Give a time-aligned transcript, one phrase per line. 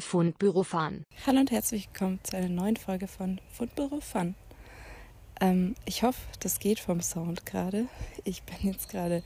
[0.00, 1.04] Fundbüro Fun.
[1.26, 4.36] Hallo und herzlich willkommen zu einer neuen Folge von Fundbüro Fun.
[5.40, 7.88] Ähm, ich hoffe, das geht vom Sound gerade.
[8.22, 9.24] Ich bin jetzt gerade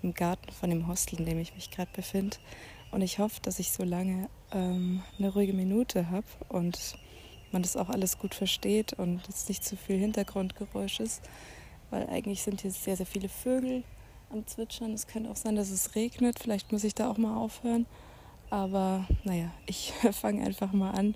[0.00, 2.36] im Garten von dem Hostel, in dem ich mich gerade befinde.
[2.92, 6.96] Und ich hoffe, dass ich so lange ähm, eine ruhige Minute habe und
[7.50, 11.20] man das auch alles gut versteht und es nicht zu viel Hintergrundgeräusch ist.
[11.90, 13.82] Weil eigentlich sind hier sehr, sehr viele Vögel
[14.30, 14.92] am Zwitschern.
[14.92, 16.38] Es könnte auch sein, dass es regnet.
[16.38, 17.86] Vielleicht muss ich da auch mal aufhören.
[18.52, 21.14] Aber naja, ich fange einfach mal an,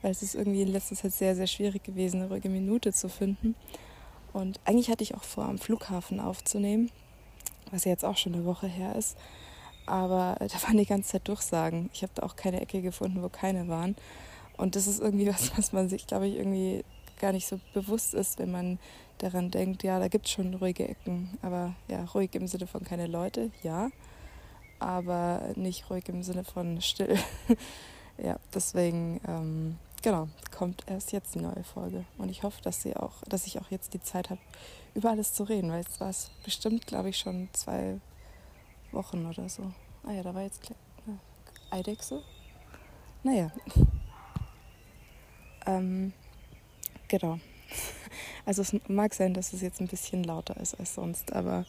[0.00, 3.10] weil es ist irgendwie in letzter Zeit sehr, sehr schwierig gewesen, eine ruhige Minute zu
[3.10, 3.56] finden.
[4.32, 6.90] Und eigentlich hatte ich auch vor, am Flughafen aufzunehmen,
[7.70, 9.18] was ja jetzt auch schon eine Woche her ist.
[9.84, 11.90] Aber da waren die ganze Zeit Durchsagen.
[11.92, 13.94] Ich habe da auch keine Ecke gefunden, wo keine waren.
[14.56, 16.86] Und das ist irgendwie was, was man sich, glaube ich, irgendwie
[17.20, 18.78] gar nicht so bewusst ist, wenn man
[19.18, 21.36] daran denkt, ja, da gibt es schon ruhige Ecken.
[21.42, 23.90] Aber ja, ruhig im Sinne von keine Leute, ja
[24.78, 27.18] aber nicht ruhig im Sinne von still.
[28.18, 32.04] ja, deswegen, ähm, genau, kommt erst jetzt die neue Folge.
[32.18, 34.40] Und ich hoffe, dass, sie auch, dass ich auch jetzt die Zeit habe,
[34.94, 38.00] über alles zu reden, weil es war es bestimmt, glaube ich, schon zwei
[38.92, 39.72] Wochen oder so.
[40.04, 42.22] Ah ja, da war jetzt äh, Eidechse.
[43.22, 43.50] Naja.
[45.66, 46.12] ähm,
[47.08, 47.38] genau.
[48.46, 51.66] Also es mag sein, dass es jetzt ein bisschen lauter ist als sonst, aber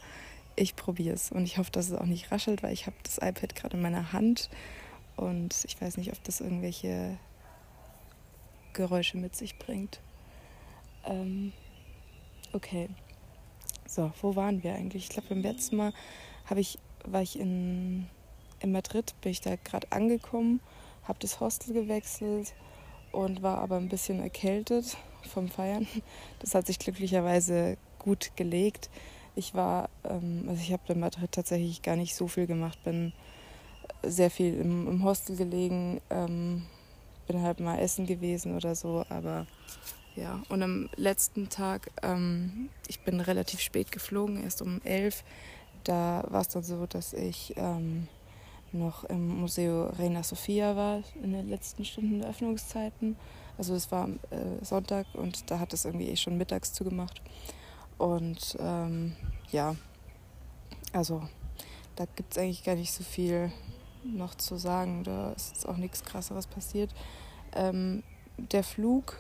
[0.59, 3.17] ich probiere es und ich hoffe, dass es auch nicht raschelt, weil ich habe das
[3.17, 4.49] iPad gerade in meiner Hand
[5.15, 7.17] und ich weiß nicht, ob das irgendwelche
[8.73, 9.99] Geräusche mit sich bringt.
[11.05, 11.53] Ähm,
[12.53, 12.89] okay.
[13.87, 15.05] So, wo waren wir eigentlich?
[15.05, 15.93] Ich glaube, beim letzten Mal
[16.55, 18.07] ich, war ich in,
[18.59, 20.61] in Madrid, bin ich da gerade angekommen,
[21.03, 22.53] habe das Hostel gewechselt
[23.11, 25.87] und war aber ein bisschen erkältet vom Feiern.
[26.39, 28.89] Das hat sich glücklicherweise gut gelegt
[29.35, 33.13] ich war, ähm, also ich habe in Madrid tatsächlich gar nicht so viel gemacht, bin
[34.03, 36.65] sehr viel im, im Hostel gelegen, ähm,
[37.27, 39.45] bin halt mal essen gewesen oder so, aber
[40.15, 40.41] ja.
[40.49, 45.23] Und am letzten Tag, ähm, ich bin relativ spät geflogen, erst um elf.
[45.83, 48.07] Da war es dann so, dass ich ähm,
[48.71, 53.15] noch im Museo Reina Sofia war in den letzten Stunden der Öffnungszeiten.
[53.57, 57.21] Also es war äh, Sonntag und da hat es irgendwie eh schon mittags zugemacht.
[57.99, 59.15] Und ähm,
[59.51, 59.75] ja,
[60.93, 61.21] also
[61.95, 63.51] da gibt es eigentlich gar nicht so viel
[64.03, 65.03] noch zu sagen.
[65.03, 66.89] Da ist jetzt auch nichts Krasseres passiert.
[67.53, 68.03] Ähm,
[68.37, 69.17] der Flug,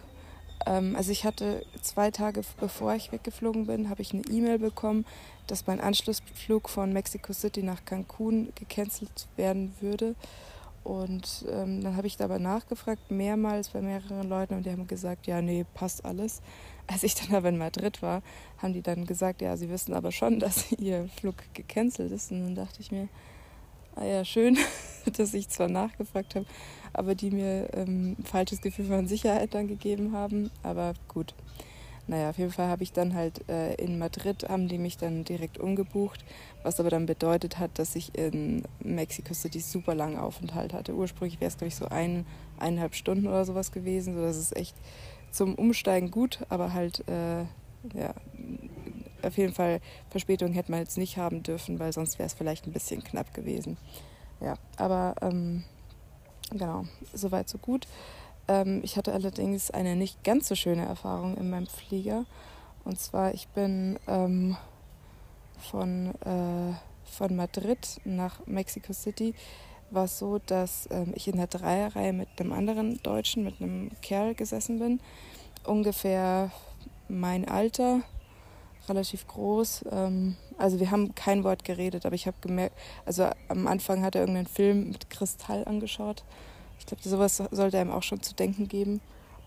[0.65, 5.05] ähm, also ich hatte zwei Tage bevor ich weggeflogen bin, habe ich eine E-Mail bekommen,
[5.47, 10.15] dass mein Anschlussflug von Mexico City nach Cancun gecancelt werden würde.
[10.89, 15.27] Und ähm, dann habe ich dabei nachgefragt, mehrmals bei mehreren Leuten, und die haben gesagt,
[15.27, 16.41] ja, nee, passt alles.
[16.87, 18.23] Als ich dann aber in Madrid war,
[18.57, 22.31] haben die dann gesagt, ja, sie wissen aber schon, dass ihr Flug gecancelt ist.
[22.31, 23.07] Und dann dachte ich mir,
[23.97, 24.57] ah ja, schön,
[25.15, 26.47] dass ich zwar nachgefragt habe,
[26.91, 30.49] aber die mir ähm, ein falsches Gefühl von Sicherheit dann gegeben haben.
[30.63, 31.35] Aber gut.
[32.09, 35.25] Naja, auf jeden Fall habe ich dann halt äh, in Madrid, haben die mich dann
[35.25, 36.25] direkt umgebucht,
[36.63, 40.95] was aber dann bedeutet hat, dass ich in Mexico City super langen Aufenthalt hatte.
[40.95, 42.25] Ursprünglich wäre es, glaube ich, so ein,
[42.57, 44.75] eineinhalb Stunden oder sowas gewesen, so dass es echt
[45.29, 47.41] zum Umsteigen gut, aber halt, äh,
[47.93, 48.15] ja,
[49.21, 52.65] auf jeden Fall Verspätung hätte man jetzt nicht haben dürfen, weil sonst wäre es vielleicht
[52.65, 53.77] ein bisschen knapp gewesen.
[54.41, 55.63] Ja, aber ähm,
[56.49, 57.85] genau, soweit so gut.
[58.49, 62.25] Ähm, ich hatte allerdings eine nicht ganz so schöne Erfahrung in meinem Flieger.
[62.83, 64.57] Und zwar, ich bin ähm,
[65.59, 66.73] von, äh,
[67.05, 69.35] von Madrid nach Mexico City
[69.91, 73.91] war es so, dass ähm, ich in der Dreierreihe mit einem anderen Deutschen, mit einem
[74.01, 74.99] Kerl gesessen bin.
[75.65, 76.51] Ungefähr
[77.07, 78.01] mein Alter,
[78.87, 79.85] relativ groß.
[79.91, 84.15] Ähm, also wir haben kein Wort geredet, aber ich habe gemerkt, also am Anfang hat
[84.15, 86.23] er irgendeinen Film mit Kristall angeschaut.
[86.79, 89.01] Ich glaube, sowas sollte einem auch schon zu denken geben.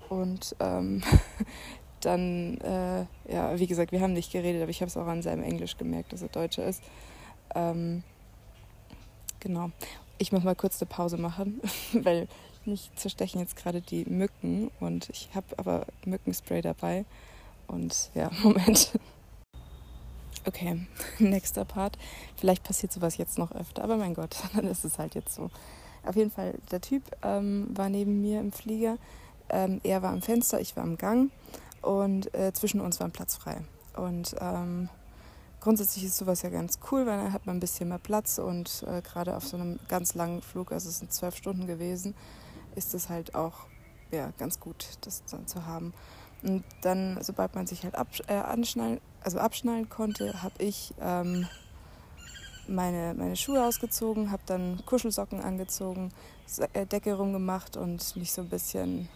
[0.09, 1.03] Und ähm,
[2.00, 5.22] dann, äh, ja, wie gesagt, wir haben nicht geredet, aber ich habe es auch an
[5.22, 6.82] seinem Englisch gemerkt, dass er Deutscher ist.
[7.54, 8.03] Ähm,
[9.41, 9.71] genau
[10.22, 11.60] ich muss mal kurz eine Pause machen,
[11.92, 12.28] weil
[12.65, 17.04] mich zerstechen jetzt gerade die Mücken und ich habe aber Mückenspray dabei.
[17.66, 18.92] Und ja, Moment.
[20.47, 20.86] Okay,
[21.18, 21.98] nächster Part.
[22.36, 25.51] Vielleicht passiert sowas jetzt noch öfter, aber mein Gott, dann ist es halt jetzt so.
[26.04, 28.99] Auf jeden Fall, der Typ ähm, war neben mir im Flieger.
[29.49, 31.31] Ähm, er war am Fenster, ich war am Gang
[31.81, 33.60] und äh, zwischen uns war ein Platz frei.
[33.97, 34.89] Und ähm,
[35.60, 38.84] grundsätzlich ist sowas ja ganz cool, weil dann hat man ein bisschen mehr Platz und
[38.89, 42.15] äh, gerade auf so einem ganz langen Flug, also es sind zwölf Stunden gewesen,
[42.75, 43.66] ist es halt auch
[44.10, 45.93] ja, ganz gut, das dann zu haben.
[46.43, 51.47] Und dann, sobald man sich halt ab, äh, anschnallen, also abschnallen konnte, habe ich ähm,
[52.68, 56.12] meine, meine Schuhe ausgezogen, habe dann Kuschelsocken angezogen,
[56.72, 59.09] äh, Decke rumgemacht und mich so ein bisschen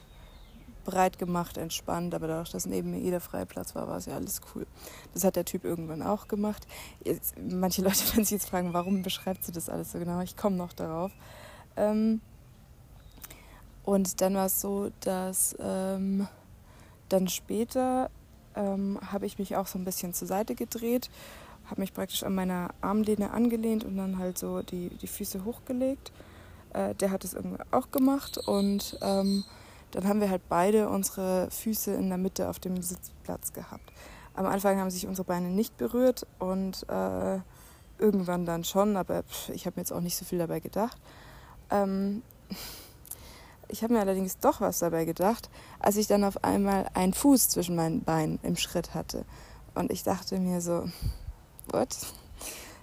[0.84, 4.14] breit gemacht, entspannt, aber dadurch, dass neben mir jeder freie Platz war, war es ja
[4.14, 4.66] alles cool.
[5.12, 6.66] Das hat der Typ irgendwann auch gemacht.
[7.04, 10.20] Jetzt, manche Leute werden sich jetzt fragen, warum beschreibt sie das alles so genau?
[10.20, 11.10] Ich komme noch darauf.
[11.76, 12.20] Ähm,
[13.84, 16.26] und dann war es so, dass ähm,
[17.08, 18.10] dann später
[18.54, 21.10] ähm, habe ich mich auch so ein bisschen zur Seite gedreht,
[21.68, 26.12] habe mich praktisch an meiner Armlehne angelehnt und dann halt so die, die Füße hochgelegt.
[26.72, 29.44] Äh, der hat es irgendwie auch gemacht und ähm,
[29.90, 33.92] dann haben wir halt beide unsere Füße in der Mitte auf dem Sitzplatz gehabt.
[34.34, 37.38] Am Anfang haben sich unsere Beine nicht berührt und äh,
[37.98, 40.98] irgendwann dann schon, aber ich habe mir jetzt auch nicht so viel dabei gedacht.
[41.70, 42.22] Ähm,
[43.68, 45.48] ich habe mir allerdings doch was dabei gedacht,
[45.80, 49.24] als ich dann auf einmal einen Fuß zwischen meinen Beinen im Schritt hatte.
[49.74, 50.84] Und ich dachte mir so,
[51.72, 51.96] what?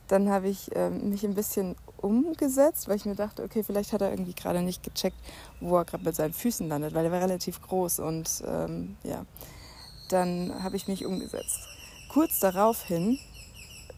[0.08, 4.02] Dann habe ich äh, mich ein bisschen umgesetzt, weil ich mir dachte, okay, vielleicht hat
[4.02, 5.18] er irgendwie gerade nicht gecheckt,
[5.62, 9.26] wo er gerade mit seinen Füßen landet, weil er war relativ groß und ähm, ja,
[10.10, 11.60] dann habe ich mich umgesetzt.
[12.10, 13.18] Kurz daraufhin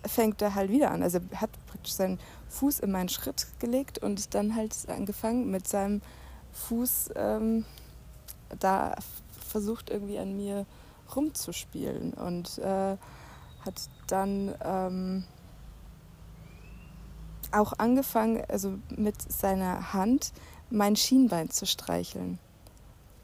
[0.05, 1.01] fängt er halt wieder an.
[1.01, 5.67] Also er hat praktisch seinen Fuß in meinen Schritt gelegt und dann halt angefangen mit
[5.67, 6.01] seinem
[6.53, 7.65] Fuß ähm,
[8.59, 8.95] da
[9.47, 10.65] versucht irgendwie an mir
[11.15, 12.97] rumzuspielen und äh,
[13.65, 15.23] hat dann ähm,
[17.51, 20.33] auch angefangen, also mit seiner Hand
[20.69, 22.39] mein Schienbein zu streicheln.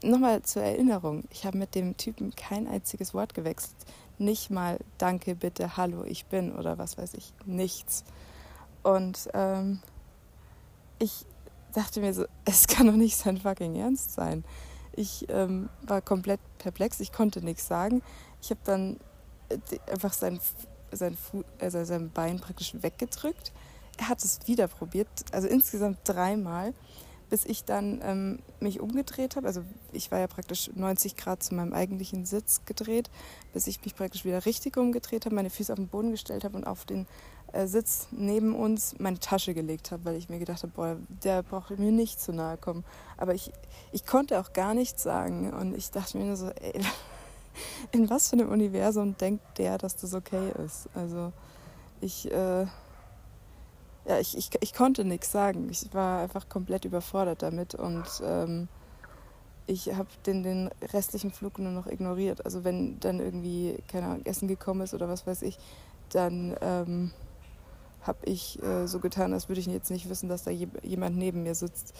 [0.02, 3.76] Nochmal zur Erinnerung, ich habe mit dem Typen kein einziges Wort gewechselt.
[4.18, 8.04] Nicht mal Danke, bitte, Hallo, ich bin oder was weiß ich, nichts.
[8.82, 9.80] Und ähm,
[10.98, 11.24] ich
[11.72, 14.44] dachte mir so, es kann doch nicht sein fucking Ernst sein.
[14.94, 18.02] Ich ähm, war komplett perplex, ich konnte nichts sagen.
[18.40, 18.98] Ich habe dann
[19.90, 20.40] einfach sein,
[20.90, 23.52] sein, Fu also sein Bein praktisch weggedrückt
[23.98, 26.74] er hat es wieder probiert, also insgesamt dreimal,
[27.30, 29.46] bis ich dann ähm, mich umgedreht habe.
[29.46, 29.62] Also
[29.92, 33.10] ich war ja praktisch 90 Grad zu meinem eigentlichen Sitz gedreht,
[33.52, 36.56] bis ich mich praktisch wieder richtig umgedreht habe, meine Füße auf den Boden gestellt habe
[36.56, 37.06] und auf den
[37.52, 41.42] äh, Sitz neben uns meine Tasche gelegt habe, weil ich mir gedacht habe, boah, der
[41.42, 42.84] braucht mir nicht zu nahe kommen.
[43.16, 43.52] Aber ich,
[43.92, 46.80] ich konnte auch gar nichts sagen und ich dachte mir nur so, ey,
[47.92, 50.88] in was für einem Universum denkt der, dass das okay ist?
[50.94, 51.32] Also
[52.00, 52.30] ich...
[52.30, 52.66] Äh,
[54.04, 55.68] ja, ich, ich, ich konnte nichts sagen.
[55.70, 58.68] Ich war einfach komplett überfordert damit und ähm,
[59.66, 62.44] ich habe den, den restlichen Flug nur noch ignoriert.
[62.44, 65.58] Also wenn dann irgendwie, keine Ahnung, Essen gekommen ist oder was weiß ich,
[66.10, 67.12] dann ähm,
[68.02, 71.16] habe ich äh, so getan, als würde ich jetzt nicht wissen, dass da je, jemand
[71.16, 71.94] neben mir sitzt.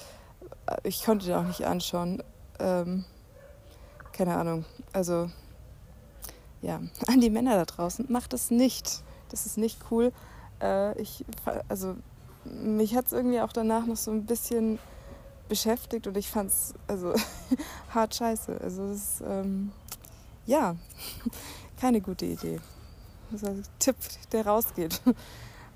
[0.82, 2.22] Ich konnte den auch nicht anschauen.
[2.58, 3.04] Ähm,
[4.12, 4.64] keine Ahnung.
[4.92, 5.30] Also
[6.62, 9.02] ja, an die Männer da draußen, macht das nicht.
[9.28, 10.12] Das ist nicht cool
[10.62, 11.24] äh, ich,
[11.68, 11.96] also
[12.44, 14.78] mich hat es irgendwie auch danach noch so ein bisschen
[15.48, 17.14] beschäftigt und ich fand es also
[17.90, 18.58] hart scheiße.
[18.60, 19.72] Also es ist, ähm,
[20.46, 20.76] ja,
[21.80, 22.60] keine gute Idee.
[23.30, 23.96] Das ist ein Tipp,
[24.30, 25.00] der rausgeht.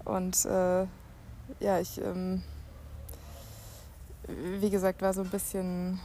[0.04, 0.86] Und äh,
[1.60, 2.42] ja, ich, ähm,
[4.60, 6.00] wie gesagt, war so ein bisschen,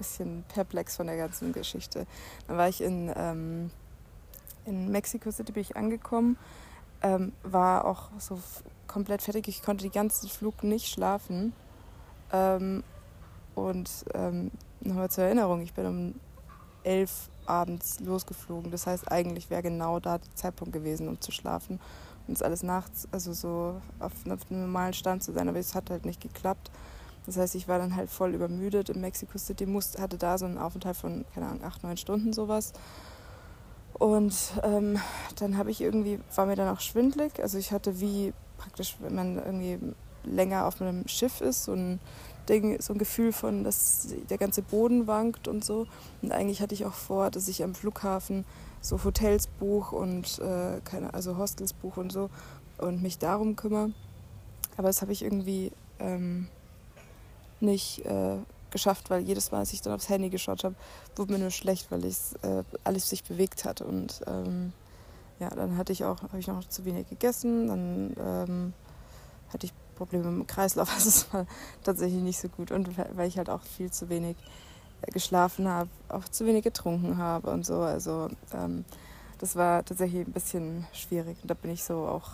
[0.00, 2.06] bisschen perplex von der ganzen Geschichte.
[2.46, 3.70] Dann war ich in, ähm,
[4.64, 6.36] in Mexico City, bin ich angekommen
[7.02, 8.38] ähm, war auch so
[8.86, 9.48] komplett fertig.
[9.48, 11.52] Ich konnte den ganzen Flug nicht schlafen.
[12.32, 12.82] Ähm,
[13.54, 16.14] und ähm, nochmal zur Erinnerung, ich bin um
[16.84, 18.70] elf abends losgeflogen.
[18.70, 21.80] Das heißt, eigentlich wäre genau da der Zeitpunkt gewesen, um zu schlafen
[22.26, 25.48] und es alles nachts, also so auf, auf einem normalen Stand zu sein.
[25.48, 26.70] Aber es hat halt nicht geklappt.
[27.30, 30.46] Das heißt, ich war dann halt voll übermüdet in Mexico City, musste, hatte da so
[30.46, 32.72] einen Aufenthalt von, keine Ahnung, acht, neun Stunden sowas.
[33.94, 34.34] Und
[34.64, 34.98] ähm,
[35.36, 37.40] dann habe ich irgendwie, war mir dann auch schwindlig.
[37.40, 39.78] Also ich hatte wie praktisch, wenn man irgendwie
[40.24, 42.00] länger auf einem Schiff ist, so ein
[42.48, 45.86] Ding, so ein Gefühl von, dass der ganze Boden wankt und so.
[46.22, 48.44] Und eigentlich hatte ich auch vor, dass ich am Flughafen
[48.80, 52.28] so Hotels buche und äh, keine, also Hostels buche und so
[52.78, 53.92] und mich darum kümmere.
[54.76, 55.70] Aber das habe ich irgendwie
[56.00, 56.48] ähm,
[57.62, 58.36] nicht äh,
[58.70, 60.74] geschafft, weil jedes Mal, als ich dann aufs Handy geschaut habe,
[61.16, 63.80] wurde mir nur schlecht, weil äh, alles sich bewegt hat.
[63.80, 64.72] Und ähm,
[65.38, 68.72] ja, dann hatte ich auch, habe ich noch zu wenig gegessen, dann ähm,
[69.52, 71.46] hatte ich Probleme mit dem Kreislauf, also es war
[71.84, 72.70] tatsächlich nicht so gut.
[72.70, 74.36] Und weil ich halt auch viel zu wenig
[75.02, 77.80] äh, geschlafen habe, auch zu wenig getrunken habe und so.
[77.80, 78.84] Also ähm,
[79.38, 81.38] das war tatsächlich ein bisschen schwierig.
[81.42, 82.32] Und da bin ich so auch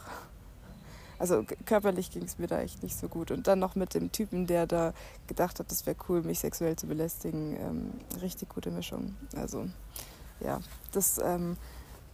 [1.19, 3.31] also körperlich ging es mir da echt nicht so gut.
[3.31, 4.93] Und dann noch mit dem Typen, der da
[5.27, 7.57] gedacht hat, das wäre cool, mich sexuell zu belästigen.
[7.57, 9.17] Ähm, richtig gute Mischung.
[9.35, 9.67] Also
[10.41, 10.61] ja,
[10.93, 11.57] das ähm,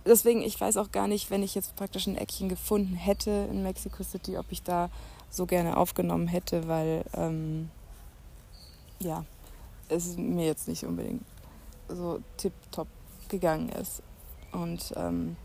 [0.07, 3.63] deswegen, ich weiß auch gar nicht, wenn ich jetzt praktisch ein Eckchen gefunden hätte in
[3.63, 4.91] Mexico City, ob ich da
[5.31, 7.71] so gerne aufgenommen hätte, weil ähm,
[9.01, 9.25] ja,
[9.89, 11.25] es mir jetzt nicht unbedingt
[11.89, 12.89] so tipptopp
[13.29, 14.03] gegangen ist.
[14.53, 15.37] Und ähm,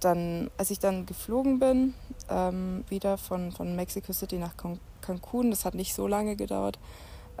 [0.00, 1.94] dann, als ich dann geflogen bin,
[2.28, 6.78] ähm, wieder von, von Mexico City nach Can Cancun, das hat nicht so lange gedauert.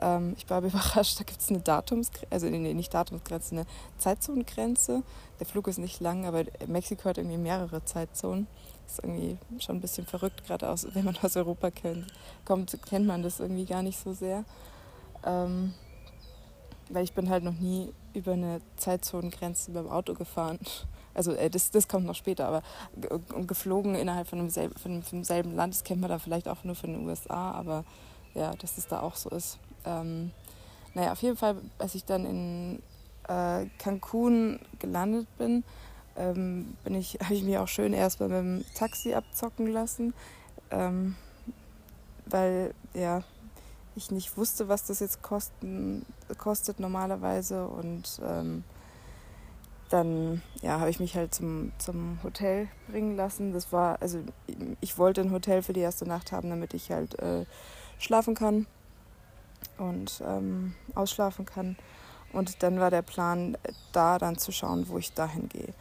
[0.00, 3.66] Ähm, ich war überrascht, da gibt es eine Datumsgrenze, also nee, nicht Datumsgrenze, eine
[3.98, 5.02] Zeitzonengrenze.
[5.40, 8.46] Der Flug ist nicht lang, aber Mexiko hat irgendwie mehrere Zeitzonen.
[8.86, 12.06] Ist irgendwie schon ein bisschen verrückt, gerade wenn man aus Europa kennt,
[12.44, 14.44] kommt, kennt man das irgendwie gar nicht so sehr.
[15.24, 15.74] Ähm,
[16.88, 20.58] weil ich bin halt noch nie über eine Zeitzonengrenze beim Auto gefahren.
[21.16, 22.62] Also äh, das, das kommt noch später, aber
[23.46, 26.92] geflogen innerhalb von demselben, von demselben Land, das kennt man da vielleicht auch nur von
[26.92, 27.84] den USA, aber
[28.34, 29.58] ja, dass es da auch so ist.
[29.84, 30.30] Ähm,
[30.94, 32.82] naja, auf jeden Fall, als ich dann in
[33.28, 35.64] äh, Cancun gelandet bin,
[36.16, 40.12] ähm, bin ich, habe ich mich auch schön erstmal mit dem Taxi abzocken lassen,
[40.70, 41.16] ähm,
[42.26, 43.22] weil ja,
[43.94, 46.04] ich nicht wusste, was das jetzt kosten,
[46.36, 48.64] kostet normalerweise und ähm,
[49.90, 53.52] dann ja, habe ich mich halt zum, zum Hotel bringen lassen.
[53.52, 54.20] Das war, also
[54.80, 57.44] ich wollte ein Hotel für die erste Nacht haben, damit ich halt äh,
[57.98, 58.66] schlafen kann
[59.78, 61.76] und ähm, ausschlafen kann.
[62.32, 63.56] Und dann war der Plan,
[63.92, 65.72] da dann zu schauen, wo ich dahin gehe.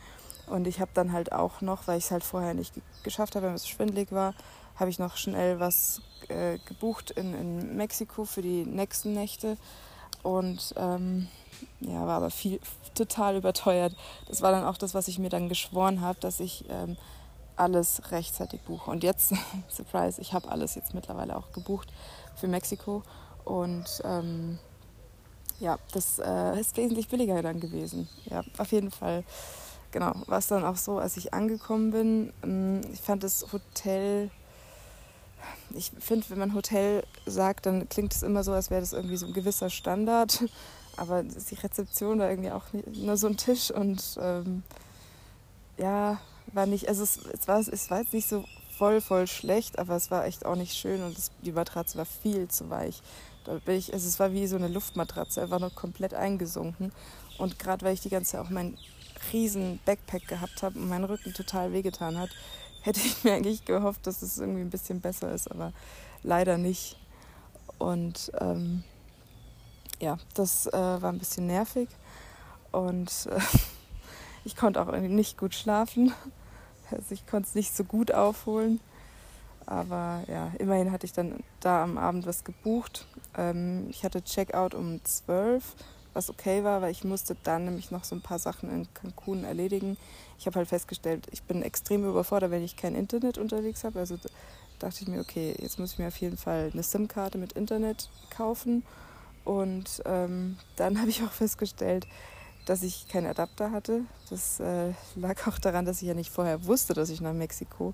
[0.48, 3.48] Und ich habe dann halt auch noch, weil ich es halt vorher nicht geschafft habe,
[3.48, 4.36] weil es schwindelig war,
[4.76, 9.58] habe ich noch schnell was äh, gebucht in, in Mexiko für die nächsten Nächte.
[10.22, 11.28] Und ähm,
[11.80, 12.60] ja, war aber viel,
[12.94, 13.96] total überteuert.
[14.28, 16.98] Das war dann auch das, was ich mir dann geschworen habe, dass ich ähm,
[17.56, 18.90] alles rechtzeitig buche.
[18.90, 19.34] Und jetzt,
[19.70, 21.92] Surprise, ich habe alles jetzt mittlerweile auch gebucht
[22.36, 23.04] für Mexiko.
[23.44, 24.60] Und ähm,
[25.60, 28.10] ja, das äh, ist wesentlich billiger dann gewesen.
[28.26, 29.24] Ja, auf jeden Fall.
[29.92, 32.34] Genau, war es dann auch so, als ich angekommen bin.
[32.44, 34.30] Ähm, ich fand das Hotel,
[35.74, 39.18] ich finde, wenn man Hotel sagt, dann klingt es immer so, als wäre das irgendwie
[39.18, 40.44] so ein gewisser Standard.
[40.98, 44.64] Aber die Rezeption war irgendwie auch nur so ein Tisch und ähm,
[45.78, 46.20] ja,
[46.54, 48.46] war nicht, also es, es, war, es war jetzt nicht so
[48.78, 52.06] voll, voll schlecht, aber es war echt auch nicht schön und das, die Matratze war
[52.06, 53.02] viel zu weich.
[53.46, 56.92] Da bin ich, also es war wie so eine Luftmatratze, einfach nur komplett eingesunken.
[57.38, 58.78] Und gerade weil ich die ganze Zeit auch meinen
[59.32, 62.30] riesen Backpack gehabt habe und mein Rücken total wehgetan hat,
[62.82, 65.74] hätte ich mir eigentlich gehofft, dass es irgendwie ein bisschen besser ist, aber
[66.24, 66.98] leider nicht.
[67.78, 68.84] Und ähm,
[70.00, 71.90] ja, das äh, war ein bisschen nervig
[72.72, 73.40] und äh,
[74.46, 76.14] ich konnte auch nicht gut schlafen.
[76.92, 78.80] Also ich konnte es nicht so gut aufholen.
[79.66, 83.08] Aber ja, immerhin hatte ich dann da am Abend was gebucht.
[83.36, 85.64] Ähm, ich hatte Checkout um 12,
[86.14, 89.44] was okay war, weil ich musste dann nämlich noch so ein paar Sachen in Cancun
[89.44, 89.98] erledigen.
[90.38, 93.98] Ich habe halt festgestellt, ich bin extrem überfordert, wenn ich kein Internet unterwegs habe.
[93.98, 94.18] Also
[94.78, 98.10] dachte ich mir, okay, jetzt muss ich mir auf jeden Fall eine SIM-Karte mit Internet
[98.30, 98.84] kaufen.
[99.46, 102.06] Und ähm, dann habe ich auch festgestellt,
[102.66, 104.02] dass ich keinen Adapter hatte.
[104.30, 107.94] Das äh, lag auch daran, dass ich ja nicht vorher wusste, dass ich nach Mexiko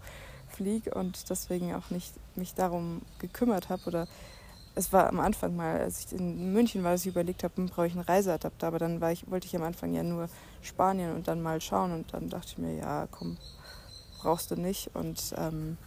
[0.49, 4.07] fliege und deswegen auch nicht mich darum gekümmert habe oder
[4.75, 7.67] es war am Anfang mal, als ich in München war, dass ich überlegt habe, hm,
[7.67, 10.29] brauche ich einen Reiseadapter, aber dann ich, wollte ich am Anfang ja nur
[10.61, 13.37] Spanien und dann mal schauen und dann dachte ich mir, ja, komm,
[14.21, 14.89] brauchst du nicht.
[14.93, 15.77] Und ähm,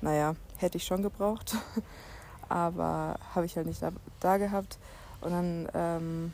[0.00, 1.56] naja, hätte ich schon gebraucht,
[2.50, 4.78] aber habe ich halt nicht da, da gehabt
[5.22, 6.32] und dann ähm,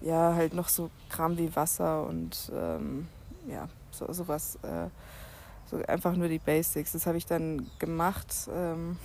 [0.00, 3.08] ja, halt noch so Kram wie Wasser und ähm,
[3.48, 4.56] ja, so, sowas.
[4.62, 4.88] Äh,
[5.70, 6.92] so einfach nur die Basics.
[6.92, 8.48] Das habe ich dann gemacht.
[8.52, 8.98] Ähm,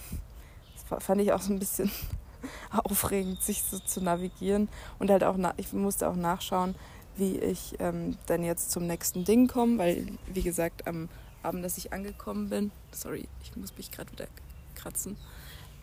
[0.73, 1.91] das fand ich auch so ein bisschen
[2.83, 4.67] aufregend, sich so zu navigieren.
[4.99, 6.75] Und halt auch, ich musste auch nachschauen,
[7.17, 11.07] wie ich ähm, dann jetzt zum nächsten Ding komme, weil, wie gesagt, am
[11.43, 14.25] Abend, dass ich angekommen bin, sorry, ich muss mich gerade wieder
[14.73, 15.15] kratzen.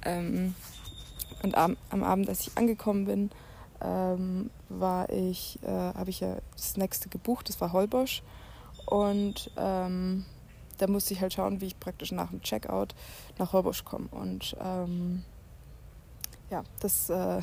[0.05, 0.55] Ähm,
[1.43, 3.31] und am, am Abend, als ich angekommen bin,
[3.81, 8.23] ähm, war ich, äh, habe ich ja das nächste gebucht, das war Holbosch.
[8.87, 10.25] Und ähm,
[10.79, 12.95] da musste ich halt schauen, wie ich praktisch nach dem Checkout
[13.39, 14.09] nach Holbosch komme.
[14.11, 15.25] Und ähm,
[16.51, 17.41] ja, das äh,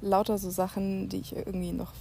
[0.00, 1.92] lauter so Sachen, die ich irgendwie noch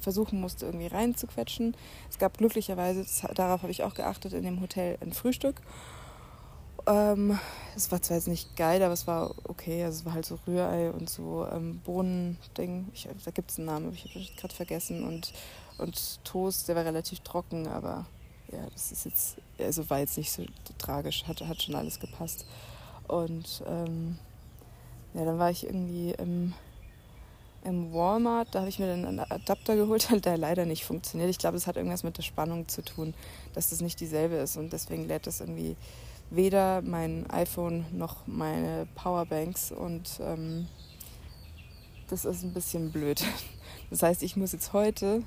[0.00, 1.76] versuchen musste, irgendwie reinzuquetschen.
[2.10, 5.56] Es gab glücklicherweise, das, darauf habe ich auch geachtet, in dem Hotel ein Frühstück.
[6.86, 7.38] Ähm,
[7.76, 9.84] es war zwar jetzt nicht geil, aber es war okay.
[9.84, 12.92] Also es war halt so Rührei und so ähm, Bohnending.
[13.24, 15.04] Da gibt es einen Namen, aber ich habe das gerade vergessen.
[15.04, 15.32] Und,
[15.78, 18.06] und Toast, der war relativ trocken, aber
[18.52, 20.44] ja, das ist jetzt, also war jetzt nicht so
[20.78, 22.46] tragisch, hat, hat schon alles gepasst.
[23.08, 24.18] Und ähm,
[25.14, 26.52] ja, dann war ich irgendwie im,
[27.64, 31.30] im Walmart, da habe ich mir dann einen Adapter geholt, der leider nicht funktioniert.
[31.30, 33.14] Ich glaube, es hat irgendwas mit der Spannung zu tun,
[33.54, 35.76] dass das nicht dieselbe ist und deswegen lädt das irgendwie
[36.30, 40.66] weder mein iPhone noch meine Powerbanks und ähm,
[42.08, 43.24] das ist ein bisschen blöd.
[43.90, 45.22] Das heißt, ich muss jetzt heute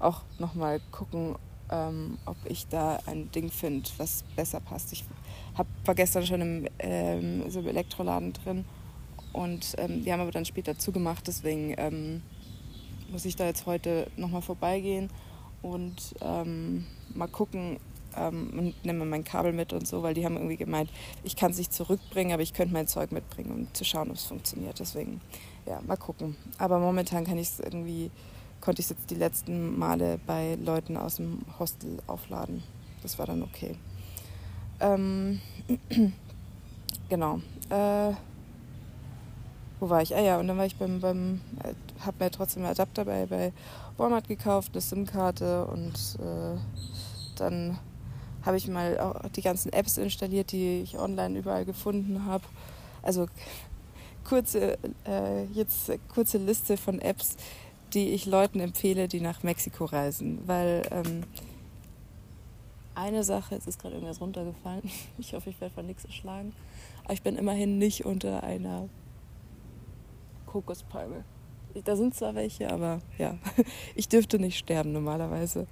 [0.00, 1.36] auch nochmal gucken,
[1.70, 4.92] ähm, ob ich da ein Ding finde, was besser passt.
[4.92, 5.04] Ich
[5.56, 8.64] hab, war gestern schon im, ähm, so im Elektroladen drin
[9.32, 12.22] und ähm, die haben aber dann später zugemacht, deswegen ähm,
[13.10, 15.10] muss ich da jetzt heute nochmal vorbeigehen
[15.62, 17.78] und ähm, mal gucken
[18.16, 20.90] ähm, und nehme mein Kabel mit und so, weil die haben irgendwie gemeint,
[21.24, 24.16] ich kann es nicht zurückbringen, aber ich könnte mein Zeug mitbringen, um zu schauen, ob
[24.16, 24.78] es funktioniert.
[24.78, 25.20] Deswegen,
[25.66, 26.36] ja, mal gucken.
[26.58, 28.10] Aber momentan kann ich es irgendwie,
[28.60, 32.62] konnte ich es jetzt die letzten Male bei Leuten aus dem Hostel aufladen.
[33.02, 33.76] Das war dann okay.
[34.80, 35.40] Ähm,
[37.08, 37.40] genau.
[37.70, 38.12] Äh,
[39.82, 40.14] wo war ich?
[40.14, 41.74] Ah ja, und dann war ich beim, beim äh,
[42.06, 43.52] hab mir trotzdem einen Adapter bei, bei
[43.96, 46.56] Walmart gekauft, eine SIM-Karte und äh,
[47.36, 47.78] dann
[48.44, 52.44] habe ich mal auch die ganzen Apps installiert, die ich online überall gefunden habe.
[53.02, 53.26] Also
[54.24, 57.36] kurze, äh, jetzt kurze Liste von Apps,
[57.94, 60.40] die ich Leuten empfehle, die nach Mexiko reisen.
[60.46, 61.24] Weil ähm,
[62.94, 64.82] eine Sache, jetzt ist gerade irgendwas runtergefallen.
[65.18, 66.52] Ich hoffe, ich werde von nichts erschlagen.
[67.04, 68.88] Aber ich bin immerhin nicht unter einer
[70.46, 71.24] Kokospalme.
[71.84, 73.38] Da sind zwar welche, aber ja,
[73.94, 75.66] ich dürfte nicht sterben normalerweise.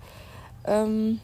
[0.64, 1.20] Ähm,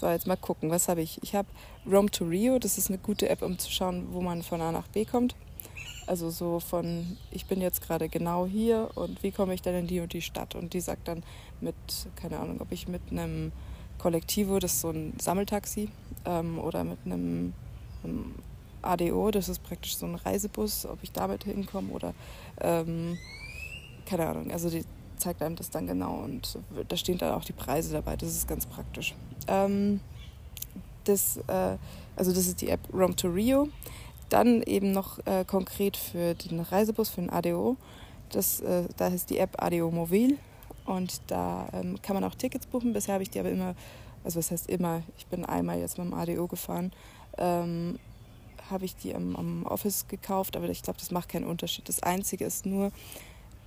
[0.00, 1.22] so, jetzt mal gucken, was habe ich?
[1.22, 1.48] Ich habe
[1.86, 4.72] Rome to Rio, das ist eine gute App, um zu schauen, wo man von A
[4.72, 5.36] nach B kommt.
[6.06, 9.86] Also so von, ich bin jetzt gerade genau hier und wie komme ich dann in
[9.86, 10.54] die und die Stadt?
[10.54, 11.22] Und die sagt dann
[11.60, 11.74] mit,
[12.16, 13.52] keine Ahnung, ob ich mit einem
[13.98, 15.88] Kollektivo, das ist so ein Sammeltaxi,
[16.24, 17.52] ähm, oder mit einem,
[18.02, 18.34] einem
[18.82, 22.14] ADO, das ist praktisch so ein Reisebus, ob ich damit hinkomme oder
[22.60, 23.18] ähm,
[24.06, 24.50] keine Ahnung.
[24.50, 24.84] Also die
[25.20, 26.58] zeigt einem das dann genau und
[26.88, 28.16] da stehen dann auch die Preise dabei.
[28.16, 29.14] Das ist ganz praktisch.
[29.46, 30.00] Ähm,
[31.04, 31.76] das, äh,
[32.16, 33.68] also das ist die App Rome to Rio.
[34.28, 37.76] Dann eben noch äh, konkret für den Reisebus, für den ADO.
[38.30, 40.38] Das, äh, da ist die App ADO Mobil
[40.86, 42.92] und da ähm, kann man auch Tickets buchen.
[42.92, 43.74] Bisher habe ich die aber immer,
[44.24, 46.92] also was heißt immer, ich bin einmal jetzt mit dem ADO gefahren.
[47.38, 47.98] Ähm,
[48.70, 51.88] habe ich die am, am Office gekauft, aber ich glaube, das macht keinen Unterschied.
[51.88, 52.92] Das Einzige ist nur,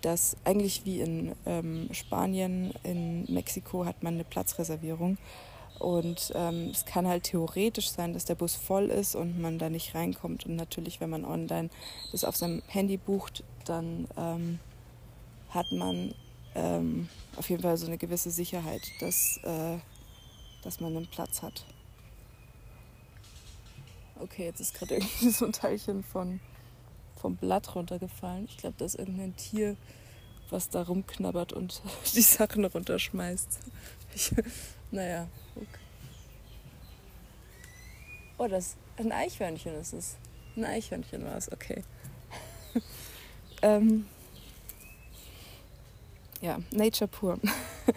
[0.04, 5.18] dass eigentlich wie in ähm, Spanien, in Mexiko hat man eine Platzreservierung.
[5.80, 9.70] Und ähm, es kann halt theoretisch sein, dass der Bus voll ist und man da
[9.70, 10.46] nicht reinkommt.
[10.46, 11.70] Und natürlich, wenn man online
[12.12, 14.60] das auf seinem Handy bucht, dann ähm,
[15.50, 16.14] hat man
[16.56, 19.78] ähm, auf jeden Fall so eine gewisse Sicherheit, dass, äh,
[20.64, 21.66] dass man einen Platz hat.
[24.20, 26.40] Okay, jetzt ist gerade irgendwie so ein Teilchen von,
[27.24, 28.46] vom Blatt runtergefallen.
[28.50, 29.78] Ich glaube, da ist irgendein Tier,
[30.50, 31.82] was da rumknabbert und
[32.14, 33.60] die Sachen runterschmeißt.
[34.14, 34.32] Ich,
[34.92, 35.68] naja, okay.
[38.38, 40.18] Oh, das ein Eichhörnchen ist es.
[40.58, 41.84] Ein Eichhörnchen war es, okay.
[43.62, 44.06] ähm,
[46.42, 47.40] ja, Nature pur.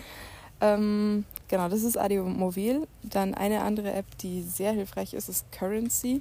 [0.61, 2.89] ähm, Genau, das ist Audio Mobil.
[3.05, 6.21] Dann eine andere App, die sehr hilfreich ist, ist Currency.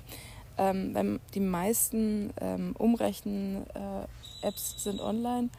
[0.58, 5.50] Ähm, die meisten ähm, Umrechnen-Apps äh, sind online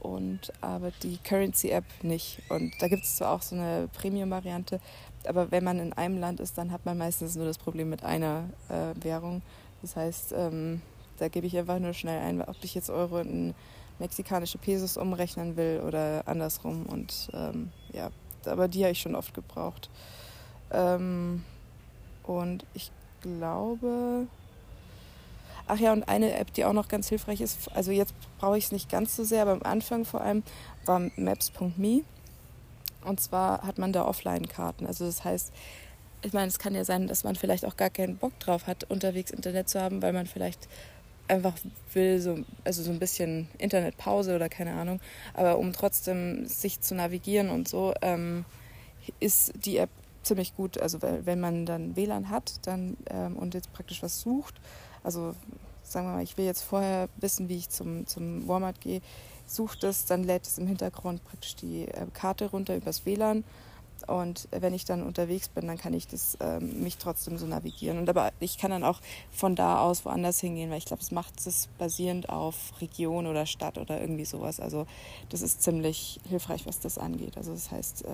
[0.00, 2.42] und aber die Currency-App nicht.
[2.48, 4.80] Und da gibt es zwar auch so eine Premium-Variante,
[5.26, 8.04] aber wenn man in einem Land ist, dann hat man meistens nur das Problem mit
[8.04, 9.42] einer äh, Währung.
[9.80, 10.82] Das heißt, ähm,
[11.18, 13.54] da gebe ich einfach nur schnell ein, ob ich jetzt Euro in
[13.98, 16.86] mexikanische Pesos umrechnen will oder andersrum.
[16.86, 18.10] Und ähm, ja,
[18.44, 19.88] aber die habe ich schon oft gebraucht.
[20.72, 21.44] Ähm,
[22.24, 24.26] und ich glaube.
[25.66, 28.64] Ach ja, und eine App, die auch noch ganz hilfreich ist, also jetzt brauche ich
[28.64, 30.42] es nicht ganz so sehr, aber am Anfang vor allem
[30.84, 32.02] war Maps.me.
[33.04, 34.86] Und zwar hat man da Offline-Karten.
[34.86, 35.52] Also das heißt,
[36.22, 38.84] ich meine, es kann ja sein, dass man vielleicht auch gar keinen Bock drauf hat,
[38.84, 40.68] unterwegs Internet zu haben, weil man vielleicht
[41.28, 41.54] einfach
[41.92, 45.00] will, so, also so ein bisschen Internetpause oder keine Ahnung.
[45.34, 48.44] Aber um trotzdem sich zu navigieren und so, ähm,
[49.18, 49.90] ist die App
[50.22, 50.78] ziemlich gut.
[50.78, 54.60] Also wenn man dann WLAN hat dann, ähm, und jetzt praktisch was sucht,
[55.02, 55.34] also
[55.82, 59.00] sagen wir mal, ich will jetzt vorher wissen, wie ich zum, zum Walmart gehe,
[59.46, 63.44] sucht es, dann lädt es im Hintergrund praktisch die äh, Karte runter übers WLAN
[64.06, 67.98] und wenn ich dann unterwegs bin, dann kann ich das ähm, mich trotzdem so navigieren.
[67.98, 71.10] Und aber ich kann dann auch von da aus woanders hingehen, weil ich glaube, es
[71.10, 74.60] macht es basierend auf Region oder Stadt oder irgendwie sowas.
[74.60, 74.86] Also
[75.28, 77.36] das ist ziemlich hilfreich, was das angeht.
[77.36, 78.08] Also das heißt, äh,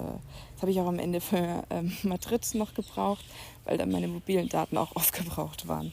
[0.54, 3.24] das habe ich auch am Ende für ähm, Madrid noch gebraucht,
[3.64, 5.92] weil dann meine mobilen Daten auch aufgebraucht waren.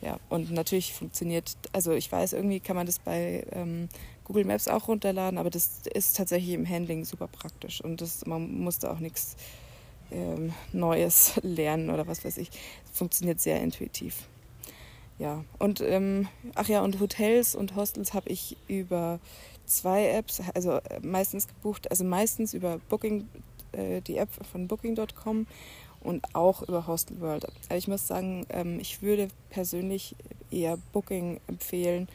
[0.00, 3.88] Ja, und natürlich funktioniert, also ich weiß, irgendwie kann man das bei ähm,
[4.24, 8.60] Google Maps auch runterladen, aber das ist tatsächlich im Handling super praktisch und das, man
[8.60, 9.36] muss da auch nichts
[10.10, 12.50] ähm, Neues lernen oder was weiß ich.
[12.92, 14.28] Funktioniert sehr intuitiv.
[15.18, 19.18] Ja, und ähm, ach ja, und Hotels und Hostels habe ich über
[19.66, 23.28] zwei Apps, also äh, meistens gebucht, also meistens über Booking,
[23.72, 25.46] äh, die App von Booking.com
[26.00, 27.46] und auch über Hostel World.
[27.68, 30.14] Aber ich muss sagen, ähm, ich würde persönlich
[30.50, 32.08] eher Booking empfehlen,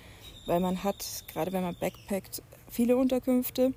[0.45, 3.73] weil man hat, gerade wenn man backpackt, viele Unterkünfte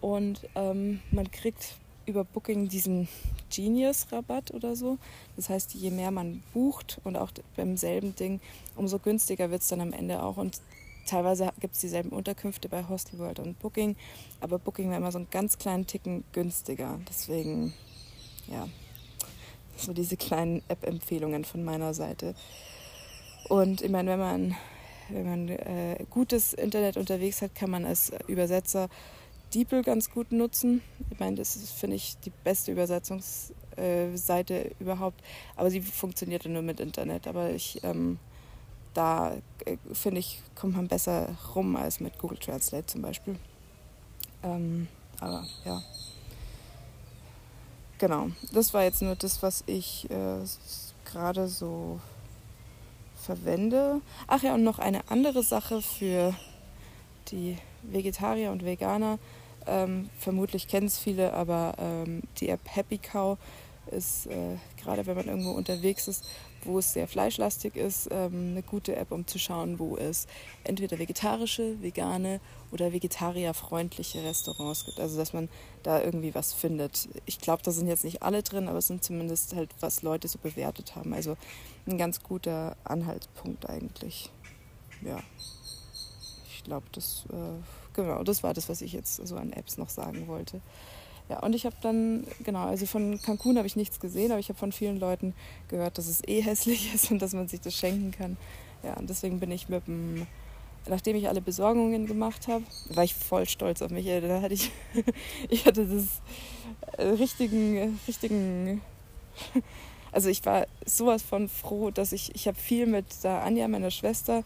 [0.00, 3.08] und ähm, man kriegt über Booking diesen
[3.50, 4.98] Genius-Rabatt oder so.
[5.36, 8.40] Das heißt, je mehr man bucht und auch beim selben Ding,
[8.76, 10.36] umso günstiger wird es dann am Ende auch.
[10.36, 10.60] Und
[11.06, 13.96] teilweise gibt es dieselben Unterkünfte bei Hostel World und Booking,
[14.40, 16.98] aber Booking war immer so einen ganz kleinen Ticken günstiger.
[17.08, 17.72] Deswegen,
[18.50, 18.68] ja,
[19.76, 22.34] so diese kleinen App-Empfehlungen von meiner Seite.
[23.48, 24.56] Und ich meine, wenn man,
[25.08, 28.88] wenn man äh, gutes Internet unterwegs hat, kann man als Übersetzer
[29.54, 30.82] DeepL ganz gut nutzen.
[31.10, 35.22] Ich meine, das ist, finde ich, die beste Übersetzungsseite äh, überhaupt.
[35.56, 37.26] Aber sie funktioniert nur mit Internet.
[37.26, 38.18] Aber ich, ähm,
[38.94, 43.36] da äh, finde ich, kommt man besser rum als mit Google Translate zum Beispiel.
[44.42, 44.88] Ähm,
[45.20, 45.82] aber ja.
[48.02, 50.44] Genau, das war jetzt nur das, was ich äh,
[51.04, 52.00] gerade so
[53.14, 54.00] verwende.
[54.26, 56.34] Ach ja, und noch eine andere Sache für
[57.28, 59.20] die Vegetarier und Veganer.
[59.68, 63.38] Ähm, vermutlich kennen es viele, aber ähm, die App Happy Cow
[63.92, 66.24] ist, äh, gerade wenn man irgendwo unterwegs ist,
[66.64, 70.26] wo es sehr fleischlastig ist, ähm, eine gute App, um zu schauen, wo es
[70.64, 75.00] entweder vegetarische, vegane oder vegetarierfreundliche Restaurants gibt.
[75.00, 75.48] Also, dass man
[75.82, 77.08] da irgendwie was findet.
[77.26, 80.28] Ich glaube, da sind jetzt nicht alle drin, aber es sind zumindest halt, was Leute
[80.28, 81.12] so bewertet haben.
[81.12, 81.36] Also
[81.86, 84.30] ein ganz guter Anhaltspunkt eigentlich.
[85.02, 85.20] Ja.
[86.54, 87.24] Ich glaube, das.
[87.30, 87.62] Äh,
[87.94, 90.60] genau, das war das, was ich jetzt so an Apps noch sagen wollte.
[91.32, 94.50] Ja, und ich habe dann, genau, also von Cancun habe ich nichts gesehen, aber ich
[94.50, 95.32] habe von vielen Leuten
[95.68, 98.36] gehört, dass es eh hässlich ist und dass man sich das schenken kann.
[98.82, 100.26] Ja, und deswegen bin ich mit dem,
[100.86, 104.04] nachdem ich alle Besorgungen gemacht habe, war ich voll stolz auf mich.
[104.04, 104.70] Da hatte ich,
[105.48, 106.20] ich hatte das
[106.98, 108.82] äh, richtigen, richtigen,
[110.12, 114.44] also ich war sowas von froh, dass ich, ich habe viel mit Anja, meiner Schwester,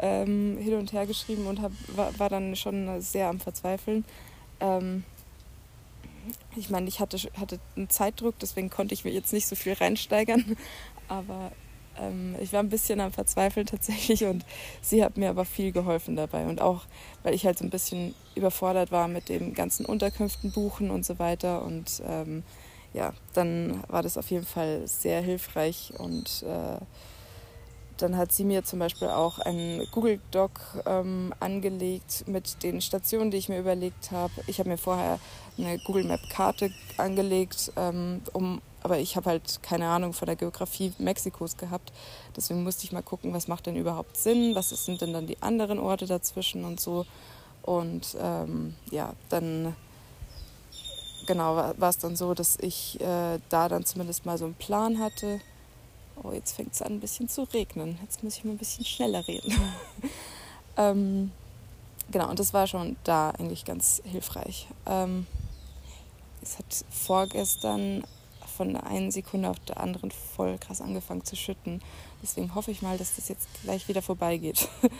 [0.00, 4.04] ähm, hin und her geschrieben und hab, war, war dann schon sehr am Verzweifeln.
[4.58, 5.04] Ähm,
[6.56, 9.74] ich meine, ich hatte, hatte einen Zeitdruck, deswegen konnte ich mir jetzt nicht so viel
[9.74, 10.56] reinsteigern,
[11.08, 11.52] aber
[11.98, 14.44] ähm, ich war ein bisschen am Verzweifeln tatsächlich und
[14.80, 16.46] sie hat mir aber viel geholfen dabei.
[16.46, 16.82] Und auch,
[17.22, 21.18] weil ich halt so ein bisschen überfordert war mit dem ganzen Unterkünften buchen und so
[21.18, 21.62] weiter.
[21.62, 22.42] Und ähm,
[22.92, 25.92] ja, dann war das auf jeden Fall sehr hilfreich.
[25.98, 26.78] Und äh,
[27.96, 33.30] dann hat sie mir zum Beispiel auch einen Google Doc ähm, angelegt mit den Stationen,
[33.30, 34.32] die ich mir überlegt habe.
[34.46, 35.20] Ich habe mir vorher
[35.58, 40.36] eine Google Map Karte angelegt, ähm, um, aber ich habe halt keine Ahnung von der
[40.36, 41.92] Geografie Mexikos gehabt.
[42.36, 45.40] Deswegen musste ich mal gucken, was macht denn überhaupt Sinn, was sind denn dann die
[45.42, 47.06] anderen Orte dazwischen und so.
[47.62, 49.74] Und ähm, ja, dann
[51.26, 54.98] genau war es dann so, dass ich äh, da dann zumindest mal so einen Plan
[54.98, 55.40] hatte
[56.22, 57.98] Oh, jetzt fängt es an, ein bisschen zu regnen.
[58.02, 59.52] Jetzt muss ich mal ein bisschen schneller reden.
[60.76, 61.32] ähm,
[62.10, 64.68] genau, und das war schon da eigentlich ganz hilfreich.
[64.86, 65.26] Ähm,
[66.44, 68.04] es hat vorgestern
[68.56, 71.80] von der einen Sekunde auf der anderen voll krass angefangen zu schütten.
[72.22, 74.68] Deswegen hoffe ich mal, dass das jetzt gleich wieder vorbeigeht.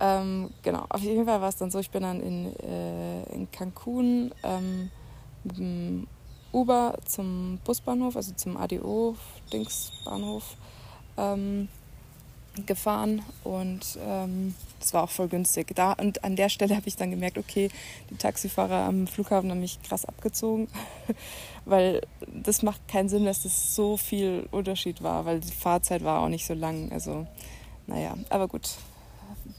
[0.00, 3.50] ähm, genau, auf jeden Fall war es dann so, ich bin dann in, äh, in
[3.50, 4.90] Cancun ähm,
[5.44, 6.06] mit dem
[6.52, 10.56] Uber zum Busbahnhof, also zum ADO-Dingsbahnhof
[11.16, 11.68] ähm,
[12.66, 15.74] gefahren und ähm, das war auch voll günstig.
[15.74, 17.70] Da und an der Stelle habe ich dann gemerkt, okay,
[18.10, 20.68] die Taxifahrer am Flughafen haben mich krass abgezogen,
[21.64, 26.20] weil das macht keinen Sinn, dass das so viel Unterschied war, weil die Fahrzeit war
[26.20, 26.92] auch nicht so lang.
[26.92, 27.26] Also
[27.86, 28.70] naja, aber gut,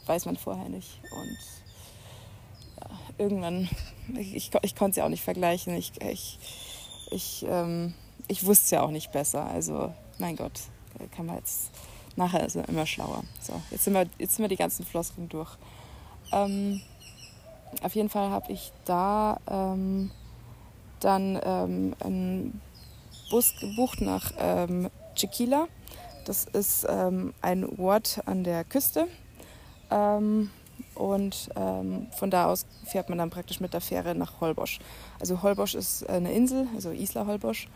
[0.06, 1.38] weiß man vorher nicht und
[2.80, 3.70] ja, irgendwann,
[4.18, 5.76] ich, ich, ich konnte es ja auch nicht vergleichen.
[5.76, 6.40] Ich, ich
[7.12, 7.94] ich, ähm,
[8.28, 9.46] ich wusste es ja auch nicht besser.
[9.46, 10.60] Also, mein Gott,
[11.16, 11.72] kann man jetzt.
[12.20, 13.24] Nachher ist er immer schlauer.
[13.40, 15.56] So, jetzt sind wir, jetzt sind wir die ganzen Floskeln durch.
[16.34, 16.82] Ähm,
[17.82, 20.12] auf jeden Fall habe ich da ähm,
[21.00, 22.60] dann ähm, einen
[23.30, 25.70] Bus gebucht nach ähm, Chiquila.
[26.26, 29.08] Das ist ähm, ein Ort an der Küste.
[29.90, 30.50] Ähm,
[30.96, 34.80] und ähm, von da aus fährt man dann praktisch mit der Fähre nach Holbosch.
[35.22, 37.70] Also Holbosch ist eine Insel, also Isla Holbosch.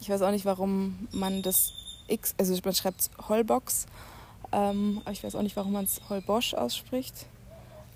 [0.00, 1.72] Ich weiß auch nicht, warum man das
[2.08, 3.86] X, also man schreibt Holbox,
[4.52, 7.26] ähm, aber ich weiß auch nicht, warum man es Holbosch ausspricht,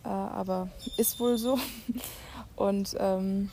[0.05, 1.59] äh, aber ist wohl so.
[2.57, 3.51] Und ähm,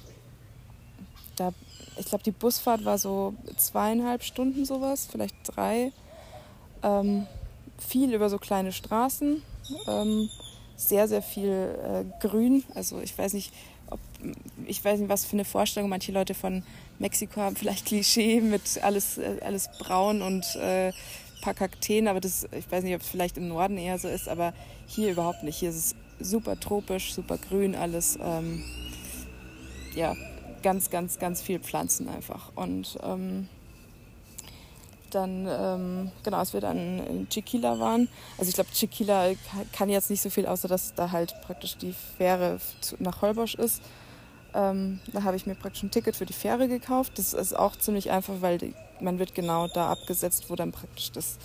[1.35, 1.53] da,
[1.97, 5.91] ich glaube, die Busfahrt war so zweieinhalb Stunden sowas, vielleicht drei.
[6.83, 7.25] Ähm,
[7.77, 9.41] viel über so kleine Straßen,
[9.87, 10.29] ähm,
[10.75, 12.63] sehr, sehr viel äh, Grün.
[12.75, 13.53] Also ich weiß nicht,
[13.89, 13.99] ob,
[14.65, 16.63] ich weiß nicht, was für eine Vorstellung manche Leute von
[16.99, 17.55] Mexiko haben.
[17.55, 20.91] Vielleicht Klischee mit alles, äh, alles braun und äh,
[21.41, 24.27] paar Kakteen, aber das, ich weiß nicht, ob es vielleicht im Norden eher so ist,
[24.27, 24.53] aber
[24.87, 25.57] hier überhaupt nicht.
[25.57, 28.17] Hier ist es super tropisch, super grün alles.
[28.21, 28.63] Ähm,
[29.95, 30.15] ja,
[30.61, 32.51] ganz, ganz, ganz viel Pflanzen einfach.
[32.55, 33.47] Und ähm,
[35.11, 39.31] dann, ähm, genau, als wir dann in Chiquila waren, also ich glaube, Chiquila
[39.73, 42.59] kann jetzt nicht so viel, außer dass da halt praktisch die Fähre
[42.99, 43.81] nach Holbosch ist.
[44.53, 47.13] Ähm, da habe ich mir praktisch ein Ticket für die Fähre gekauft.
[47.17, 51.11] Das ist auch ziemlich einfach, weil die, man wird genau da abgesetzt, wo dann praktisch
[51.11, 51.37] das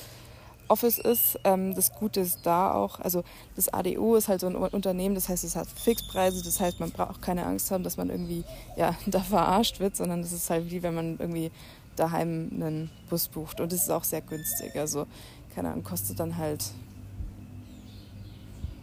[0.69, 1.39] Office ist.
[1.45, 3.23] Ähm, das Gute ist da auch, also
[3.57, 6.91] das ADO ist halt so ein Unternehmen, das heißt, es hat Fixpreise, das heißt, man
[6.91, 8.45] braucht auch keine Angst haben, dass man irgendwie
[8.77, 11.51] ja, da verarscht wird, sondern das ist halt wie wenn man irgendwie
[11.97, 13.61] daheim einen Bus bucht.
[13.61, 14.75] Und es ist auch sehr günstig.
[14.77, 15.07] Also,
[15.55, 16.65] keine Ahnung, kostet dann halt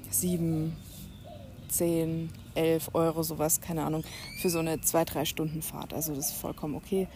[0.09, 0.75] sieben,
[1.71, 4.03] zehn, elf Euro, sowas, keine Ahnung,
[4.41, 5.93] für so eine zwei, drei Stunden Fahrt.
[5.93, 7.07] Also das ist vollkommen okay.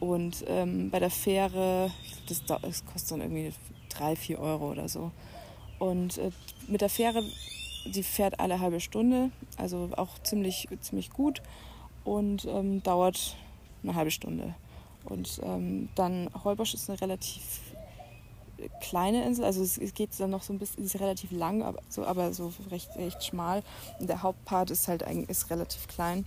[0.00, 1.90] Und ähm, bei der Fähre,
[2.28, 3.52] das, das kostet dann irgendwie
[3.88, 5.10] drei, vier Euro oder so.
[5.78, 6.30] Und äh,
[6.68, 7.22] mit der Fähre,
[7.86, 11.42] die fährt alle halbe Stunde, also auch ziemlich, ziemlich gut
[12.04, 13.36] und ähm, dauert
[13.82, 14.54] eine halbe Stunde.
[15.04, 17.63] Und ähm, dann Holbosch ist eine relativ
[18.80, 21.80] kleine Insel, also es, es, geht dann noch so ein bisschen, ist relativ lang, aber
[21.88, 23.62] so, aber so recht, recht schmal.
[23.98, 26.24] Und der Hauptpart ist halt eigentlich ist relativ klein.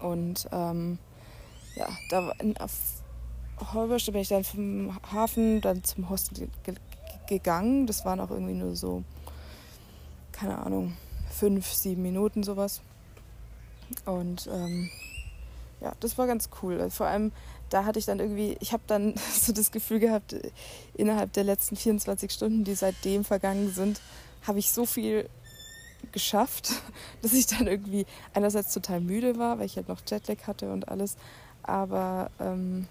[0.00, 0.98] Und ähm,
[1.76, 2.72] ja, da in, auf
[3.72, 6.74] Holbosch bin ich dann vom Hafen dann zum Hostel ge
[7.26, 7.86] gegangen.
[7.86, 9.02] Das waren auch irgendwie nur so,
[10.32, 10.96] keine Ahnung,
[11.30, 12.80] fünf, sieben Minuten sowas.
[14.06, 14.90] Und ähm,
[15.80, 16.90] ja, das war ganz cool.
[16.90, 17.32] Vor allem
[17.70, 20.34] da hatte ich dann irgendwie, ich habe dann so das Gefühl gehabt,
[20.94, 24.00] innerhalb der letzten 24 Stunden, die seitdem vergangen sind,
[24.46, 25.28] habe ich so viel
[26.12, 26.72] geschafft,
[27.22, 30.88] dass ich dann irgendwie einerseits total müde war, weil ich halt noch Jetlag hatte und
[30.88, 31.16] alles,
[31.62, 32.86] aber ähm,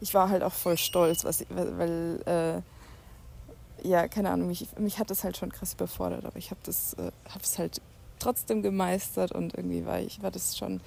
[0.00, 5.10] ich war halt auch voll stolz, was weil, äh, ja, keine Ahnung, mich, mich hat
[5.10, 7.80] das halt schon krass überfordert, aber ich habe das, äh, es halt
[8.18, 10.80] trotzdem gemeistert und irgendwie war ich, war das schon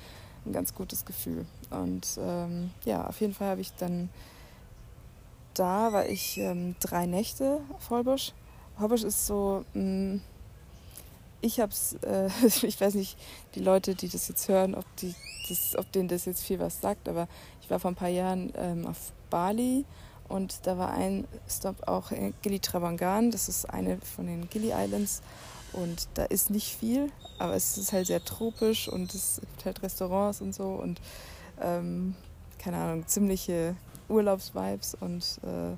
[0.45, 1.45] ein ganz gutes Gefühl.
[1.69, 4.09] Und ähm, ja, auf jeden Fall habe ich dann
[5.53, 8.33] da war ich ähm, drei Nächte auf Holbosch.
[8.79, 10.21] Holbosch ist so, mh, mm,
[11.41, 12.29] ich hab's, äh,
[12.61, 13.17] ich weiß nicht,
[13.55, 15.13] die Leute, die das jetzt hören, ob, die
[15.49, 17.27] das, ob denen das jetzt viel was sagt, aber
[17.61, 19.85] ich war vor ein paar Jahren ähm, auf Bali
[20.27, 24.71] und da war ein Stop auch in Gili Travangan, das ist eine von den Gili
[24.71, 25.21] Islands
[25.73, 29.83] und da ist nicht viel, aber es ist halt sehr tropisch und es gibt halt
[29.83, 30.99] Restaurants und so und
[31.61, 32.15] ähm,
[32.59, 33.75] keine Ahnung, ziemliche
[34.09, 35.75] Urlaubsvibes und äh,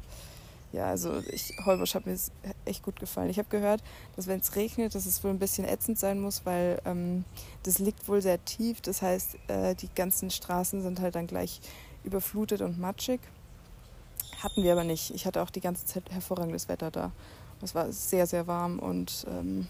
[0.73, 2.17] ja, also ich, Holbosch hat mir
[2.65, 3.29] echt gut gefallen.
[3.29, 3.83] Ich habe gehört,
[4.15, 7.25] dass wenn es regnet, dass es wohl ein bisschen ätzend sein muss, weil ähm,
[7.61, 8.81] das liegt wohl sehr tief.
[8.81, 11.61] Das heißt, äh, die ganzen Straßen sind halt dann gleich
[12.03, 13.21] überflutet und matschig.
[14.41, 15.11] Hatten wir aber nicht.
[15.11, 17.11] Ich hatte auch die ganze Zeit hervorragendes Wetter da.
[17.61, 19.67] Es war sehr, sehr warm und ähm,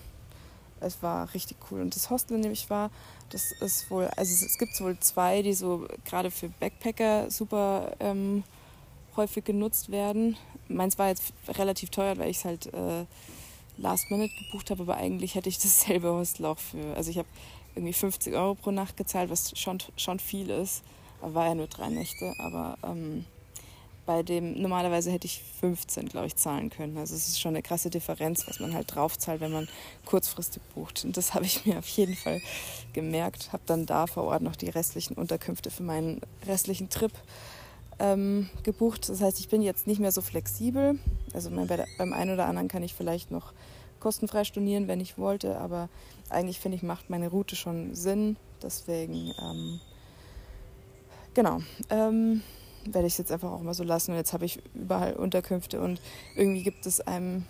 [0.83, 1.81] es war richtig cool.
[1.81, 2.91] Und das Hostel, in dem ich war,
[3.29, 8.43] das ist wohl, also es gibt wohl zwei, die so gerade für Backpacker super ähm,
[9.15, 10.37] häufig genutzt werden.
[10.67, 13.05] Meins war jetzt relativ teuer, weil ich es halt äh,
[13.77, 17.27] last minute gebucht habe, aber eigentlich hätte ich dasselbe Hostel auch für, also ich habe
[17.75, 20.83] irgendwie 50 Euro pro Nacht gezahlt, was schon, schon viel ist.
[21.21, 23.25] War ja nur drei Nächte, aber ähm,
[24.05, 26.97] bei dem normalerweise hätte ich 15, glaube ich, zahlen können.
[26.97, 29.67] Also es ist schon eine krasse Differenz, was man halt drauf zahlt, wenn man
[30.05, 31.05] kurzfristig bucht.
[31.05, 32.41] Und das habe ich mir auf jeden Fall
[32.93, 33.53] gemerkt.
[33.53, 37.13] Habe dann da vor Ort noch die restlichen Unterkünfte für meinen restlichen Trip
[37.99, 39.07] ähm, gebucht.
[39.09, 40.99] Das heißt, ich bin jetzt nicht mehr so flexibel.
[41.33, 43.53] Also mein, bei der, beim einen oder anderen kann ich vielleicht noch
[44.03, 45.87] kostenfrei stornieren, wenn ich wollte, aber
[46.29, 48.35] eigentlich finde ich, macht meine Route schon Sinn.
[48.61, 49.79] Deswegen, ähm,
[51.33, 51.61] genau.
[51.89, 52.41] Ähm,
[52.85, 54.11] werde ich es jetzt einfach auch mal so lassen.
[54.11, 55.99] Und jetzt habe ich überall Unterkünfte und
[56.35, 57.45] irgendwie gibt es einem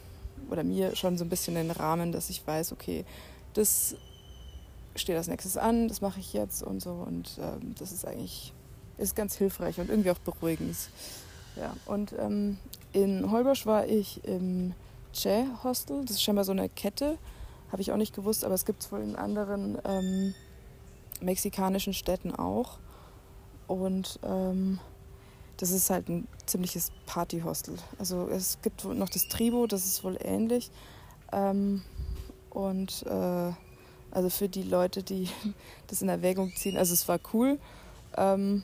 [0.50, 3.06] oder mir schon so ein bisschen den Rahmen, dass ich weiß, okay,
[3.54, 3.96] das
[4.96, 6.92] steht als nächstes an, das mache ich jetzt und so.
[6.92, 8.54] Und ähm, das ist eigentlich
[8.98, 10.76] ist ganz hilfreich und irgendwie auch beruhigend.
[11.56, 12.58] Ja, und ähm,
[12.94, 14.74] in Holbosch war ich im
[15.14, 16.02] Che Hostel.
[16.02, 17.18] Das ist scheinbar so eine Kette.
[17.72, 20.34] Habe ich auch nicht gewusst, aber es gibt es wohl in anderen ähm,
[21.22, 22.78] mexikanischen Städten auch.
[23.68, 24.80] Und ähm,
[25.58, 27.78] das ist halt ein ziemliches Partyhostel.
[28.00, 30.72] Also es gibt noch das Tribo, das ist wohl ähnlich.
[31.32, 31.84] Ähm,
[32.50, 33.52] und äh,
[34.12, 35.30] also für die Leute, die
[35.88, 37.60] das in Erwägung ziehen, also es war cool.
[38.18, 38.64] Ähm,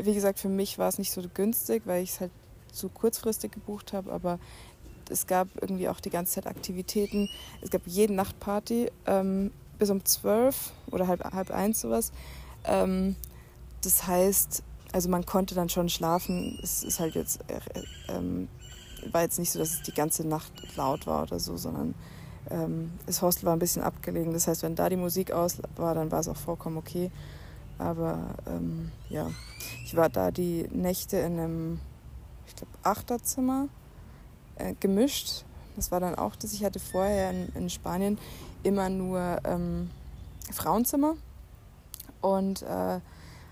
[0.00, 2.32] wie gesagt, für mich war es nicht so günstig, weil ich es halt
[2.72, 4.38] zu kurzfristig gebucht habe, aber
[5.10, 7.28] es gab irgendwie auch die ganze Zeit Aktivitäten.
[7.62, 12.12] Es gab jeden Nacht Party ähm, bis um zwölf oder halb, halb eins sowas.
[12.64, 13.16] Ähm,
[13.82, 14.62] das heißt,
[14.92, 16.58] also man konnte dann schon schlafen.
[16.62, 17.60] Es ist halt jetzt, äh,
[18.08, 18.48] ähm,
[19.12, 21.94] war jetzt nicht so, dass es die ganze Nacht laut war oder so, sondern
[22.50, 24.32] ähm, das Hostel war ein bisschen abgelegen.
[24.32, 27.10] Das heißt, wenn da die Musik aus war, dann war es auch vollkommen okay.
[27.78, 29.30] Aber ähm, ja,
[29.84, 31.80] ich war da die Nächte in einem,
[32.46, 33.68] ich glaube, Achterzimmer
[34.56, 35.44] äh, gemischt.
[35.76, 36.52] Das war dann auch das.
[36.52, 38.18] Ich hatte vorher in, in Spanien
[38.64, 39.90] immer nur ähm,
[40.52, 41.14] Frauenzimmer
[42.20, 43.00] und äh,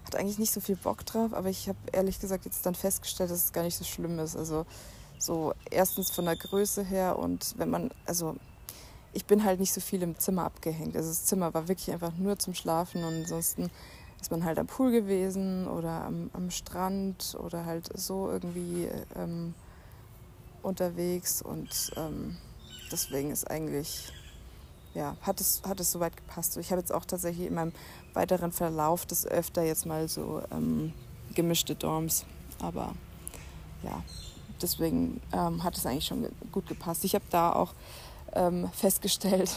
[0.06, 3.30] hatte eigentlich nicht so viel Bock drauf, aber ich habe ehrlich gesagt jetzt dann festgestellt,
[3.30, 4.36] dass es gar nicht so schlimm ist.
[4.36, 4.64] Also
[5.18, 8.36] so erstens von der Größe her und wenn man, also
[9.12, 10.94] ich bin halt nicht so viel im Zimmer abgehängt.
[10.94, 13.70] Also das Zimmer war wirklich einfach nur zum Schlafen und ansonsten
[14.20, 19.54] ist man halt am Pool gewesen oder am, am Strand oder halt so irgendwie ähm,
[20.62, 22.36] unterwegs und ähm,
[22.92, 24.12] deswegen ist eigentlich
[24.96, 26.56] ja, hat es, hat es soweit gepasst.
[26.56, 27.72] Ich habe jetzt auch tatsächlich in meinem
[28.14, 30.94] weiteren Verlauf des öfter jetzt mal so ähm,
[31.34, 32.24] gemischte Dorms.
[32.60, 32.94] Aber
[33.82, 34.02] ja,
[34.62, 37.04] deswegen ähm, hat es eigentlich schon gut gepasst.
[37.04, 37.74] Ich habe da auch
[38.32, 39.54] ähm, festgestellt,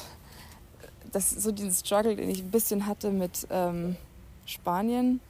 [1.14, 3.96] dass so diesen Struggle, den ich ein bisschen hatte mit ähm,
[4.46, 5.22] Spanien,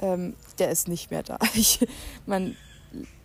[0.00, 1.38] ähm, der ist nicht mehr da.
[1.54, 1.84] Ich,
[2.24, 2.56] man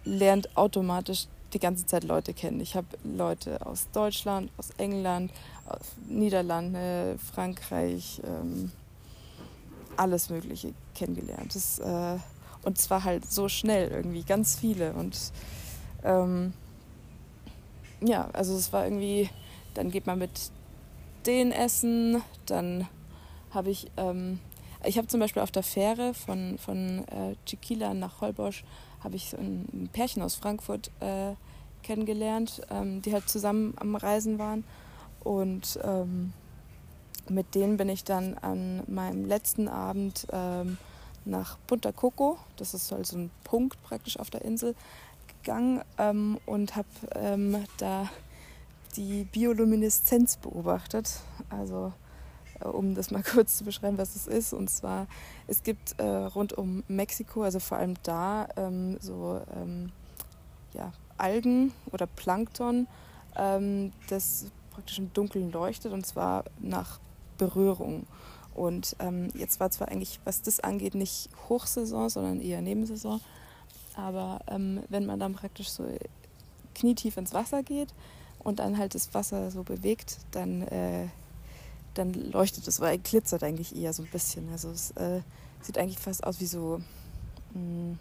[0.06, 2.60] lernt automatisch die ganze Zeit Leute kennen.
[2.60, 5.32] Ich habe Leute aus Deutschland, aus England,
[6.08, 8.72] Niederlande, Frankreich, ähm,
[9.96, 11.56] alles Mögliche kennengelernt.
[11.56, 12.18] Das, äh,
[12.64, 14.94] und zwar halt so schnell irgendwie, ganz viele.
[14.94, 15.18] Und
[16.04, 16.54] ähm,
[18.02, 19.30] ja, also es war irgendwie,
[19.74, 20.52] dann geht man mit
[21.26, 22.88] denen essen, dann
[23.52, 24.40] habe ich, ähm,
[24.84, 28.64] ich habe zum Beispiel auf der Fähre von, von äh, Chiquila nach Holbosch,
[29.04, 31.34] habe ich ein Pärchen aus Frankfurt äh,
[31.84, 34.64] kennengelernt, ähm, die halt zusammen am Reisen waren.
[35.24, 36.34] Und ähm,
[37.30, 40.78] mit denen bin ich dann an meinem letzten Abend ähm,
[41.26, 44.76] nach Punta Coco, das ist also ein Punkt praktisch auf der Insel,
[45.42, 48.10] gegangen ähm, und habe ähm, da
[48.96, 51.20] die Biolumineszenz beobachtet.
[51.50, 51.94] Also
[52.60, 54.54] äh, um das mal kurz zu beschreiben, was es ist.
[54.54, 55.08] Und zwar,
[55.48, 59.92] es gibt äh, rund um Mexiko, also vor allem da, ähm, so ähm,
[60.74, 62.88] ja, Algen oder Plankton,
[63.36, 67.00] ähm, das praktisch im Dunkeln leuchtet und zwar nach
[67.40, 68.06] Berührung.
[68.54, 73.20] Und ähm, jetzt war zwar eigentlich, was das angeht, nicht Hochsaison, sondern eher Nebensaison.
[73.96, 75.84] Aber ähm, wenn man dann praktisch so
[76.76, 77.90] knietief ins Wasser geht
[78.38, 81.08] und dann halt das Wasser so bewegt, dann, äh,
[81.96, 84.48] dann leuchtet es, weil glitzert eigentlich eher so ein bisschen.
[84.52, 85.22] Also es äh,
[85.62, 86.82] sieht eigentlich fast aus wie so,
[87.54, 88.00] mh, hm,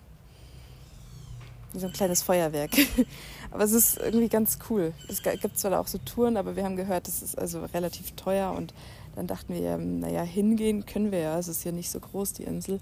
[1.73, 2.71] wie so ein kleines Feuerwerk.
[3.51, 4.93] aber es ist irgendwie ganz cool.
[5.09, 8.53] Es gibt zwar auch so Touren, aber wir haben gehört, das ist also relativ teuer
[8.53, 8.75] und
[9.17, 11.39] dann dachten wir, ähm, naja, hingehen können wir ja.
[11.39, 12.81] Es ist ja nicht so groß, die Insel.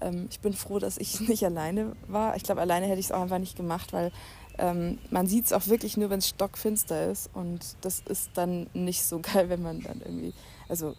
[0.00, 2.36] Ähm, ich bin froh, dass ich nicht alleine war.
[2.36, 4.12] Ich glaube, alleine hätte ich es auch einfach nicht gemacht, weil
[4.58, 7.30] ähm, man sieht es auch wirklich nur, wenn es stockfinster ist.
[7.32, 10.34] Und das ist dann nicht so geil, wenn man dann irgendwie.
[10.68, 10.94] Also,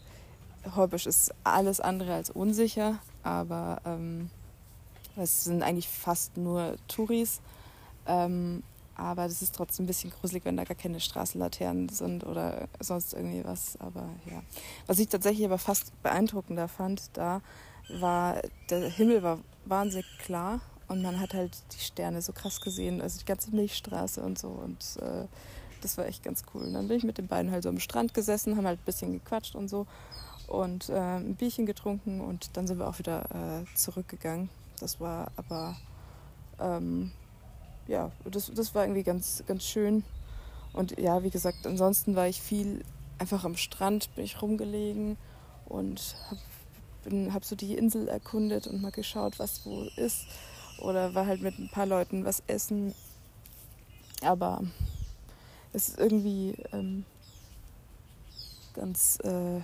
[0.76, 4.30] Holbisch ist alles andere als unsicher, aber ähm,
[5.18, 7.42] es sind eigentlich fast nur Touris.
[8.08, 8.64] Ähm,
[8.96, 13.14] aber das ist trotzdem ein bisschen gruselig, wenn da gar keine Straßenlaternen sind oder sonst
[13.14, 13.78] irgendwie was.
[13.80, 14.44] Aber ja.
[14.88, 17.42] Was ich tatsächlich aber fast beeindruckender fand, da
[17.90, 23.02] war, der Himmel war wahnsinnig klar und man hat halt die Sterne so krass gesehen,
[23.02, 24.50] also die ganze Milchstraße und so.
[24.50, 25.26] Und äh,
[25.82, 26.64] das war echt ganz cool.
[26.64, 28.86] Und dann bin ich mit den beiden halt so am Strand gesessen, haben halt ein
[28.86, 29.88] bisschen gequatscht und so
[30.48, 34.50] und äh, ein Bierchen getrunken und dann sind wir auch wieder äh, zurückgegangen.
[34.82, 35.78] Das war aber,
[36.60, 37.12] ähm,
[37.88, 40.04] ja, das, das war irgendwie ganz, ganz schön.
[40.74, 42.84] Und ja, wie gesagt, ansonsten war ich viel
[43.20, 45.18] einfach am Strand, bin ich rumgelegen
[45.66, 50.26] und habe hab so die Insel erkundet und mal geschaut, was wo ist.
[50.80, 52.96] Oder war halt mit ein paar Leuten was essen.
[54.24, 54.64] Aber
[55.74, 57.06] es ist irgendwie ähm,
[58.74, 59.62] ganz äh,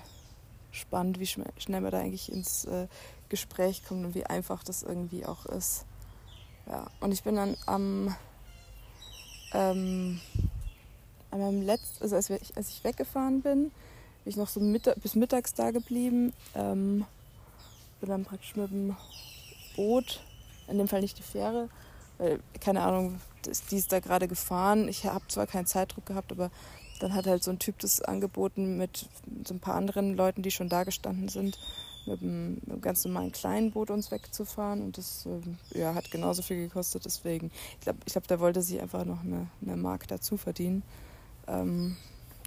[0.72, 2.88] spannend, wie schnell man da eigentlich ins äh,
[3.30, 5.86] Gespräch kommt und wie einfach das irgendwie auch ist.
[6.68, 8.16] Ja, und ich bin dann am,
[9.54, 10.20] ähm,
[11.32, 13.72] an letzten, also als, ich, als ich weggefahren bin,
[14.24, 16.34] bin ich noch so Mittag, bis mittags da geblieben.
[16.56, 17.06] Ähm,
[18.00, 18.96] bin dann praktisch mit dem
[19.76, 20.22] Boot
[20.68, 21.70] in dem Fall nicht die Fähre,
[22.18, 23.20] weil, keine Ahnung,
[23.72, 24.88] die ist da gerade gefahren.
[24.88, 26.52] Ich habe zwar keinen Zeitdruck gehabt, aber
[27.00, 29.08] dann hat halt so ein Typ das angeboten mit
[29.46, 31.58] so ein paar anderen Leuten, die schon da gestanden sind,
[32.08, 34.82] mit einem, ganz normalen kleinen Boot uns wegzufahren.
[34.82, 37.06] Und das ähm, ja, hat genauso viel gekostet.
[37.06, 40.84] Deswegen, ich glaube, ich glaub, der wollte sich einfach noch eine, eine Mark dazu verdienen.
[41.48, 41.96] Ähm,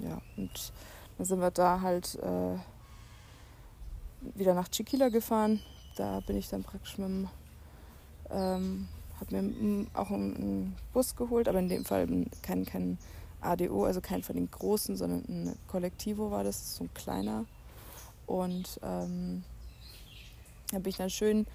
[0.03, 0.73] ja, und
[1.19, 2.57] dann sind wir da halt äh,
[4.35, 5.61] wieder nach Chiquila gefahren.
[5.97, 7.29] Da bin ich dann praktisch mit dem,
[8.31, 8.89] ähm,
[9.19, 12.09] habe mir auch einen Bus geholt, aber in dem Fall
[12.43, 12.99] kein, kein
[13.41, 17.45] ADO, also kein von den großen, sondern ein Kollektivo war das, so ein kleiner.
[18.31, 19.43] Und ähm,
[20.71, 21.49] da bin ich dann schön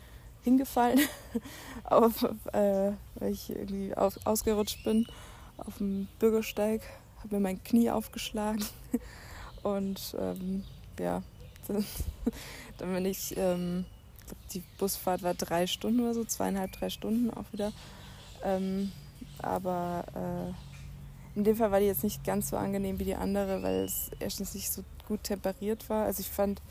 [0.44, 1.00] hingefallen,
[1.86, 5.08] auf, äh, weil ich irgendwie auf, ausgerutscht bin
[5.56, 6.82] auf dem Bürgersteig,
[7.24, 8.66] habe mir mein Knie aufgeschlagen
[9.64, 10.66] und ähm,
[11.00, 11.24] ja,
[11.70, 11.86] dann,
[12.78, 13.86] dann bin ich, ähm,
[14.52, 17.72] die Busfahrt war drei Stunden oder so, zweieinhalb, drei Stunden auch wieder.
[18.44, 18.92] Ähm,
[19.42, 23.64] aber äh, in dem Fall war die jetzt nicht ganz so angenehm wie die andere,
[23.64, 26.06] weil es erstens nicht so gut temperiert war.
[26.06, 26.62] Also ich fand,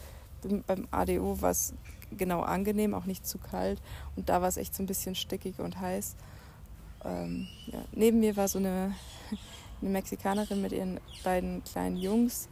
[0.67, 1.75] beim ADO war es
[2.17, 3.81] genau angenehm, auch nicht zu kalt.
[4.17, 6.17] Und da war es echt so ein bisschen stickig und heiß.
[7.05, 7.85] Ähm, ja.
[7.93, 8.95] Neben mir war so eine,
[9.81, 12.49] eine Mexikanerin mit ihren beiden kleinen Jungs.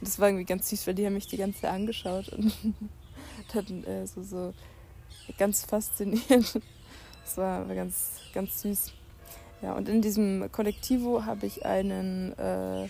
[0.00, 2.52] Und das war irgendwie ganz süß, weil die haben mich die ganze Zeit angeschaut und
[3.54, 4.54] hatten äh, so, so
[5.38, 6.60] ganz fasziniert.
[7.22, 8.92] Das war, ganz, ganz süß.
[9.62, 12.88] Ja, und in diesem Kollektivo habe ich einen äh,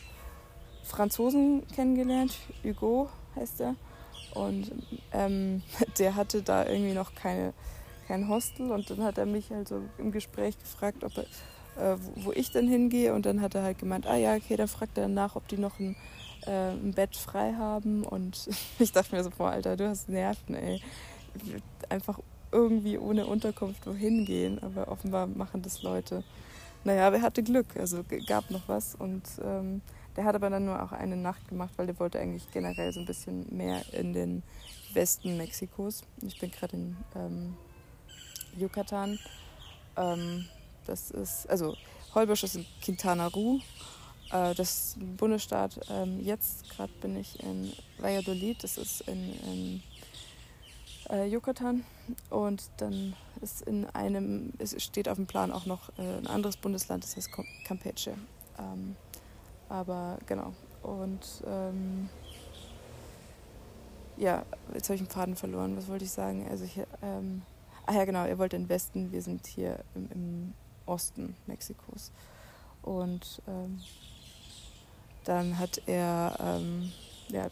[0.84, 3.76] Franzosen kennengelernt, Hugo heißt er.
[4.34, 4.70] Und
[5.12, 5.62] ähm,
[5.98, 7.52] der hatte da irgendwie noch keine,
[8.06, 11.96] kein Hostel und dann hat er mich halt so im Gespräch gefragt, ob er, äh,
[12.16, 14.98] wo ich denn hingehe und dann hat er halt gemeint, ah ja, okay, dann fragt
[14.98, 15.96] er nach, ob die noch ein,
[16.46, 20.54] äh, ein Bett frei haben und ich dachte mir so, boah, Alter, du hast Nerven,
[20.54, 20.80] ey.
[21.88, 22.18] Einfach
[22.52, 26.24] irgendwie ohne Unterkunft wohin gehen, aber offenbar machen das Leute.
[26.82, 28.94] Naja, aber er hatte Glück, also gab noch was.
[28.94, 29.82] Und ähm,
[30.20, 33.00] der hat aber dann nur auch eine Nacht gemacht, weil der wollte eigentlich generell so
[33.00, 34.42] ein bisschen mehr in den
[34.92, 36.02] Westen Mexikos.
[36.20, 37.56] Ich bin gerade in ähm,
[38.54, 39.18] Yucatan.
[39.96, 40.44] Ähm,
[40.84, 41.74] das ist, also
[42.14, 43.60] Holbosch ist in Quintana Roo.
[44.30, 45.80] Äh, das Bundesstaat.
[45.88, 49.82] Ähm, jetzt gerade bin ich in Valladolid, das ist in, in
[51.08, 51.82] äh, Yucatan.
[52.28, 56.58] Und dann ist in einem, es steht auf dem Plan auch noch äh, ein anderes
[56.58, 57.30] Bundesland, das heißt
[57.64, 58.18] Campeche.
[58.58, 58.96] Ähm,
[59.70, 60.52] aber genau.
[60.82, 62.08] Und ähm,
[64.16, 64.44] ja,
[64.74, 65.76] jetzt habe ich einen Faden verloren.
[65.76, 66.46] Was wollte ich sagen?
[66.50, 67.42] Also ich, ähm,
[67.86, 70.54] ach ja, genau, er wollte in den Westen, wir sind hier im, im
[70.86, 72.10] Osten Mexikos.
[72.82, 73.80] Und ähm,
[75.24, 76.92] dann hat er ähm,
[77.28, 77.48] ja,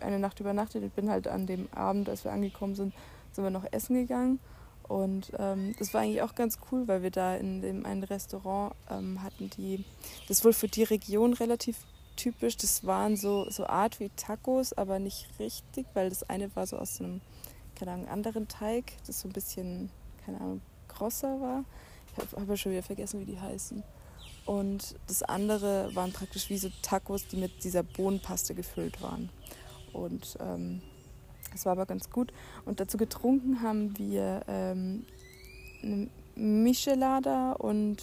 [0.00, 0.84] eine Nacht übernachtet.
[0.84, 2.94] Ich bin halt an dem Abend, als wir angekommen sind,
[3.32, 4.38] sind wir noch essen gegangen.
[4.88, 8.74] Und ähm, das war eigentlich auch ganz cool, weil wir da in dem einen Restaurant
[8.90, 9.84] ähm, hatten, die,
[10.28, 11.76] das wohl für die Region relativ
[12.16, 12.56] typisch.
[12.56, 16.76] Das waren so, so Art wie Tacos, aber nicht richtig, weil das eine war so
[16.76, 17.20] aus einem,
[17.74, 19.90] keine Ahnung, anderen Teig, das so ein bisschen,
[20.24, 21.64] keine Ahnung, grosser war.
[22.12, 23.82] Ich habe hab ja schon wieder vergessen, wie die heißen.
[24.44, 29.30] Und das andere waren praktisch wie so Tacos, die mit dieser Bohnenpaste gefüllt waren.
[29.92, 30.82] Und ähm,
[31.52, 32.32] das war aber ganz gut.
[32.64, 35.04] Und dazu getrunken haben wir ähm,
[35.82, 38.02] eine Michelada und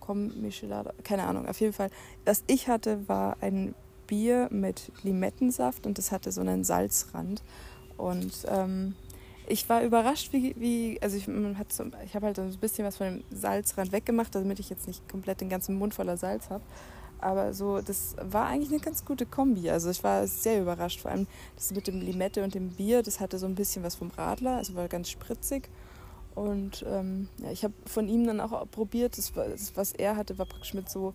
[0.00, 1.90] komm, Michelada, keine Ahnung, auf jeden Fall.
[2.24, 3.74] Was ich hatte, war ein
[4.06, 7.42] Bier mit Limettensaft und das hatte so einen Salzrand.
[7.96, 8.94] Und ähm,
[9.46, 12.96] ich war überrascht, wie, wie also ich, so, ich habe halt so ein bisschen was
[12.96, 16.64] von dem Salzrand weggemacht, damit ich jetzt nicht komplett den ganzen Mund voller Salz habe.
[17.24, 19.70] Aber so, das war eigentlich eine ganz gute Kombi.
[19.70, 21.00] Also ich war sehr überrascht.
[21.00, 23.94] Vor allem das mit dem Limette und dem Bier, das hatte so ein bisschen was
[23.94, 25.70] vom Radler, also war ganz spritzig.
[26.34, 30.36] Und ähm, ja, ich habe von ihm dann auch probiert, das, das, was er hatte,
[30.36, 31.14] war praktisch mit so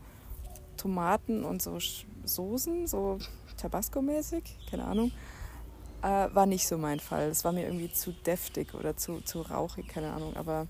[0.78, 1.78] Tomaten und so
[2.24, 3.20] Soßen, so
[3.58, 5.12] Tabasco-mäßig, keine Ahnung.
[6.02, 7.30] Äh, war nicht so mein Fall.
[7.30, 10.36] Es war mir irgendwie zu deftig oder zu, zu rauchig, keine Ahnung.
[10.38, 10.66] Aber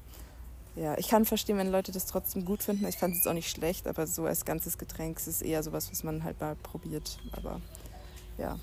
[0.79, 2.87] ja, ich kann verstehen, wenn Leute das trotzdem gut finden.
[2.87, 5.91] Ich fand es auch nicht schlecht, aber so als ganzes Getränk ist es eher sowas,
[5.91, 7.19] was man halt mal probiert.
[7.33, 7.59] Aber
[8.37, 8.57] ja.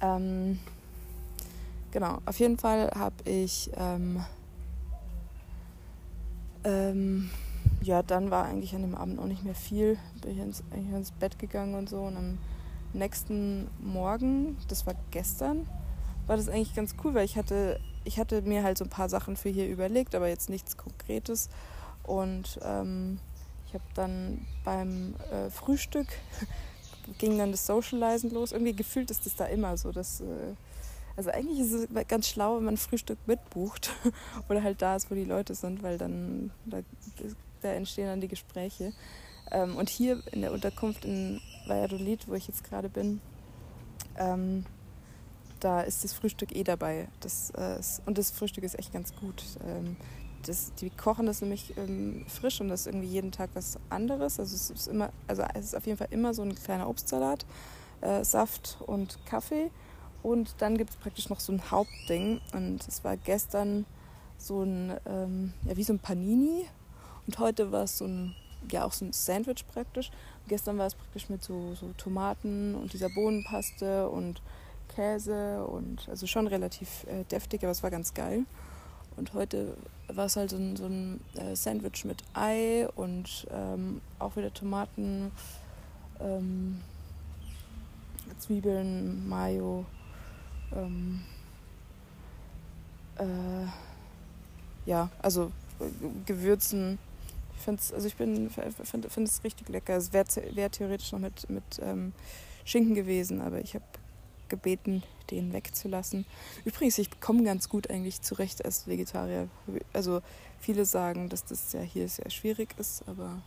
[0.00, 0.58] Ähm,
[1.92, 3.70] genau, auf jeden Fall habe ich.
[3.76, 4.24] Ähm,
[6.64, 7.30] ähm,
[7.82, 9.98] ja, dann war eigentlich an dem Abend auch nicht mehr viel.
[10.20, 12.00] Bin ich ins, eigentlich ins Bett gegangen und so.
[12.00, 12.38] Und am
[12.92, 15.68] nächsten Morgen, das war gestern,
[16.26, 19.08] war das eigentlich ganz cool, weil ich hatte ich hatte mir halt so ein paar
[19.08, 21.48] Sachen für hier überlegt, aber jetzt nichts Konkretes.
[22.02, 23.18] Und ähm,
[23.66, 26.08] ich habe dann beim äh, Frühstück
[27.18, 28.52] ging dann das Socializen los.
[28.52, 30.54] Irgendwie gefühlt ist das da immer so, dass äh,
[31.16, 33.90] Also eigentlich ist es ganz schlau, wenn man Frühstück mitbucht
[34.48, 36.78] oder halt da ist, wo die Leute sind, weil dann da,
[37.62, 38.92] da entstehen dann die Gespräche.
[39.50, 43.20] Ähm, und hier in der Unterkunft in Valladolid, wo ich jetzt gerade bin,
[44.16, 44.64] ähm,
[45.64, 47.08] da ist das Frühstück eh dabei.
[47.20, 49.42] Das, äh, und das Frühstück ist echt ganz gut.
[49.66, 49.96] Ähm,
[50.46, 54.38] das, die kochen das nämlich ähm, frisch und das ist irgendwie jeden Tag was anderes.
[54.38, 57.46] Also es ist immer, also es ist auf jeden Fall immer so ein kleiner Obstsalat,
[58.02, 59.70] äh, Saft und Kaffee.
[60.22, 62.42] Und dann gibt es praktisch noch so ein Hauptding.
[62.52, 63.86] Und es war gestern
[64.36, 66.66] so ein, ähm, ja, wie so ein Panini.
[67.26, 68.34] Und heute war es so ein,
[68.70, 70.10] ja, auch so ein Sandwich praktisch.
[70.42, 74.42] Und gestern war es praktisch mit so, so Tomaten und dieser Bohnenpaste und
[74.88, 78.44] Käse und also schon relativ äh, deftig, aber es war ganz geil.
[79.16, 79.76] Und heute
[80.08, 84.52] war es halt so ein, so ein äh, Sandwich mit Ei und ähm, auch wieder
[84.52, 85.30] Tomaten,
[86.20, 86.80] ähm,
[88.38, 89.84] Zwiebeln, Mayo,
[90.74, 91.22] ähm,
[93.18, 93.66] äh,
[94.86, 95.84] ja, also äh,
[96.26, 96.98] Gewürzen.
[97.56, 99.96] Ich finde es, also find es richtig lecker.
[99.96, 102.12] Es wäre wär theoretisch noch mit, mit ähm,
[102.64, 103.84] Schinken gewesen, aber ich habe
[104.48, 106.26] gebeten, den wegzulassen.
[106.64, 109.48] Übrigens, ich komme ganz gut eigentlich zurecht als Vegetarier.
[109.92, 110.20] Also
[110.60, 113.42] viele sagen, dass das ja hier sehr schwierig ist, aber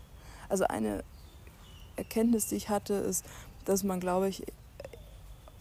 [0.49, 1.03] also eine
[1.95, 3.25] Erkenntnis, die ich hatte, ist,
[3.65, 4.43] dass man, glaube ich,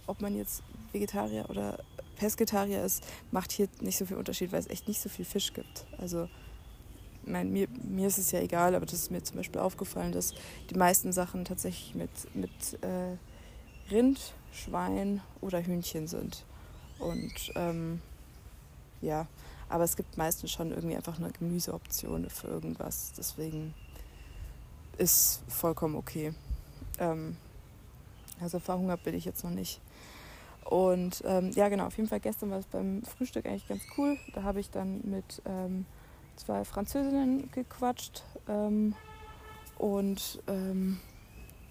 [0.06, 0.62] ob man jetzt
[0.92, 1.78] Vegetarier oder
[2.16, 5.52] Pesketarier ist, macht hier nicht so viel Unterschied, weil es echt nicht so viel Fisch
[5.52, 5.86] gibt.
[5.98, 6.28] Also
[7.24, 10.32] mein, mir, mir ist es ja egal, aber das ist mir zum Beispiel aufgefallen, dass
[10.70, 12.50] die meisten Sachen tatsächlich mit, mit
[12.82, 13.16] äh,
[13.92, 16.44] Rind, Schwein oder Hühnchen sind.
[16.98, 18.00] Und ähm,
[19.00, 19.26] ja,
[19.68, 23.12] aber es gibt meistens schon irgendwie einfach eine Gemüseoption für irgendwas.
[23.16, 23.74] Deswegen
[24.98, 26.32] ist vollkommen okay.
[26.98, 27.36] Ähm,
[28.40, 29.80] also verhungert bin ich jetzt noch nicht.
[30.64, 34.18] Und ähm, ja, genau, auf jeden Fall gestern war es beim Frühstück eigentlich ganz cool.
[34.34, 35.86] Da habe ich dann mit ähm,
[36.36, 38.94] zwei Französinnen gequatscht ähm,
[39.78, 40.98] und ähm,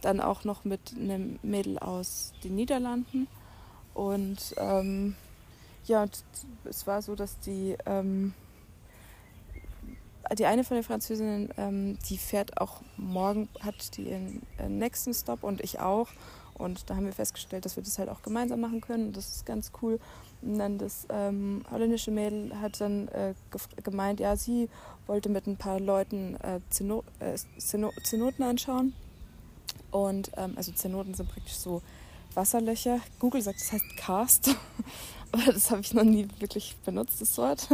[0.06, 3.28] dann auch noch mit einem Mädel aus den Niederlanden.
[3.96, 5.16] Und ähm,
[5.86, 6.06] ja,
[6.64, 8.34] es war so, dass die, ähm,
[10.38, 15.44] die eine von den Französinnen, ähm, die fährt auch morgen, hat die ihren nächsten Stop
[15.44, 16.10] und ich auch.
[16.54, 19.12] Und da haben wir festgestellt, dass wir das halt auch gemeinsam machen können.
[19.12, 20.00] Das ist ganz cool.
[20.42, 23.34] Und dann das ähm, holländische Mädel hat dann äh,
[23.84, 24.70] gemeint, ja, sie
[25.08, 28.94] wollte mit ein paar Leuten äh, Zeno äh, Zeno Zenoten anschauen.
[29.92, 31.82] Und ähm, also Zenoten sind praktisch so
[32.34, 33.00] Wasserlöcher.
[33.20, 34.56] Google sagt, das heißt Cast,
[35.32, 37.68] aber das habe ich noch nie wirklich benutzt, das Wort.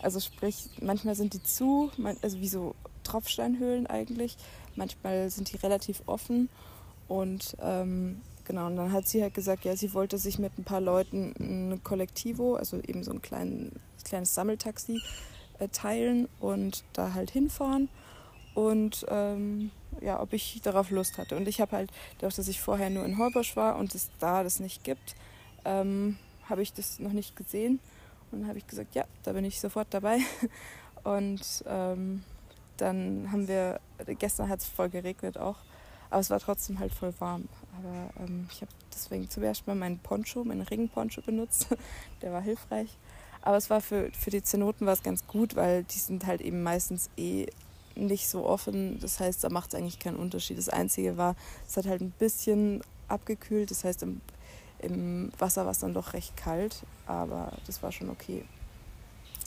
[0.00, 1.90] Also sprich, manchmal sind die zu,
[2.22, 4.36] also wie so Tropfsteinhöhlen eigentlich.
[4.74, 6.48] Manchmal sind die relativ offen.
[7.08, 10.64] Und ähm, genau, und dann hat sie halt gesagt, ja, sie wollte sich mit ein
[10.64, 13.72] paar Leuten ein Kollektivo, also eben so ein klein,
[14.04, 15.00] kleines Sammeltaxi
[15.58, 17.88] äh, teilen und da halt hinfahren.
[18.54, 19.70] Und ähm,
[20.02, 21.36] ja, ob ich darauf Lust hatte.
[21.36, 24.42] Und ich habe halt, dadurch, dass ich vorher nur in Holbosch war und es da
[24.42, 25.14] das nicht gibt,
[25.64, 27.80] ähm, habe ich das noch nicht gesehen.
[28.30, 30.18] Und dann habe ich gesagt, ja, da bin ich sofort dabei.
[31.04, 32.22] Und ähm,
[32.76, 33.80] dann haben wir,
[34.18, 35.56] gestern hat es voll geregnet auch,
[36.10, 37.48] aber es war trotzdem halt voll warm.
[37.78, 41.68] Aber ähm, ich habe deswegen zum ersten Mal meinen Poncho, meinen Regenponcho benutzt.
[42.22, 42.96] Der war hilfreich.
[43.40, 46.40] Aber es war für, für die Zenoten war es ganz gut, weil die sind halt
[46.40, 47.46] eben meistens eh
[47.94, 48.98] nicht so offen.
[49.00, 50.58] Das heißt, da macht es eigentlich keinen Unterschied.
[50.58, 51.36] Das Einzige war,
[51.66, 53.70] es hat halt ein bisschen abgekühlt.
[53.70, 54.20] Das heißt, im,
[54.80, 58.44] im Wasser war es dann doch recht kalt, aber das war schon okay.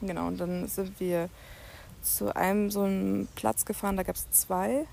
[0.02, 1.30] Genau, und dann sind wir
[2.02, 4.86] zu einem so einem Platz gefahren, da gab es zwei.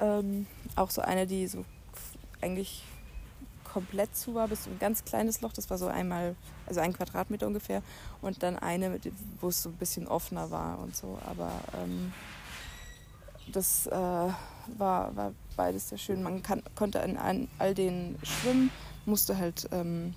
[0.00, 0.46] Ähm,
[0.76, 1.64] auch so eine, die so
[2.40, 2.82] eigentlich
[3.64, 6.92] komplett zu war, bis so ein ganz kleines Loch, das war so einmal, also ein
[6.92, 7.82] Quadratmeter ungefähr.
[8.20, 8.98] Und dann eine,
[9.40, 11.18] wo es so ein bisschen offener war und so.
[11.26, 11.50] Aber
[11.82, 12.12] ähm,
[13.52, 16.22] das äh, war, war beides sehr schön.
[16.22, 18.70] Man kann, konnte in, in all den schwimmen,
[19.06, 20.14] musste halt ähm,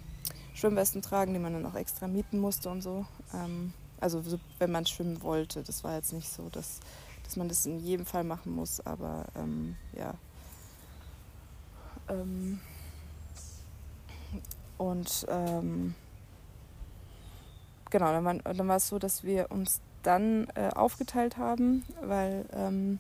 [0.54, 3.06] Schwimmwesten tragen, die man dann auch extra mieten musste und so.
[3.34, 5.64] Ähm, also so, wenn man schwimmen wollte.
[5.64, 6.80] Das war jetzt nicht so, dass,
[7.24, 10.14] dass man das in jedem Fall machen muss, aber ähm, ja.
[12.08, 12.60] Ähm,
[14.78, 15.96] und ähm,
[17.90, 22.46] genau, dann war, dann war es so, dass wir uns dann äh, aufgeteilt haben, weil
[22.54, 23.00] ähm,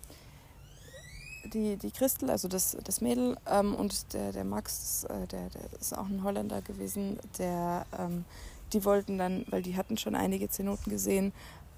[1.53, 5.79] die, die Christel, also das, das Mädel ähm, und der, der Max, äh, der, der
[5.79, 8.25] ist auch ein Holländer gewesen, der, ähm,
[8.73, 11.33] die wollten dann, weil die hatten schon einige Zenoten gesehen,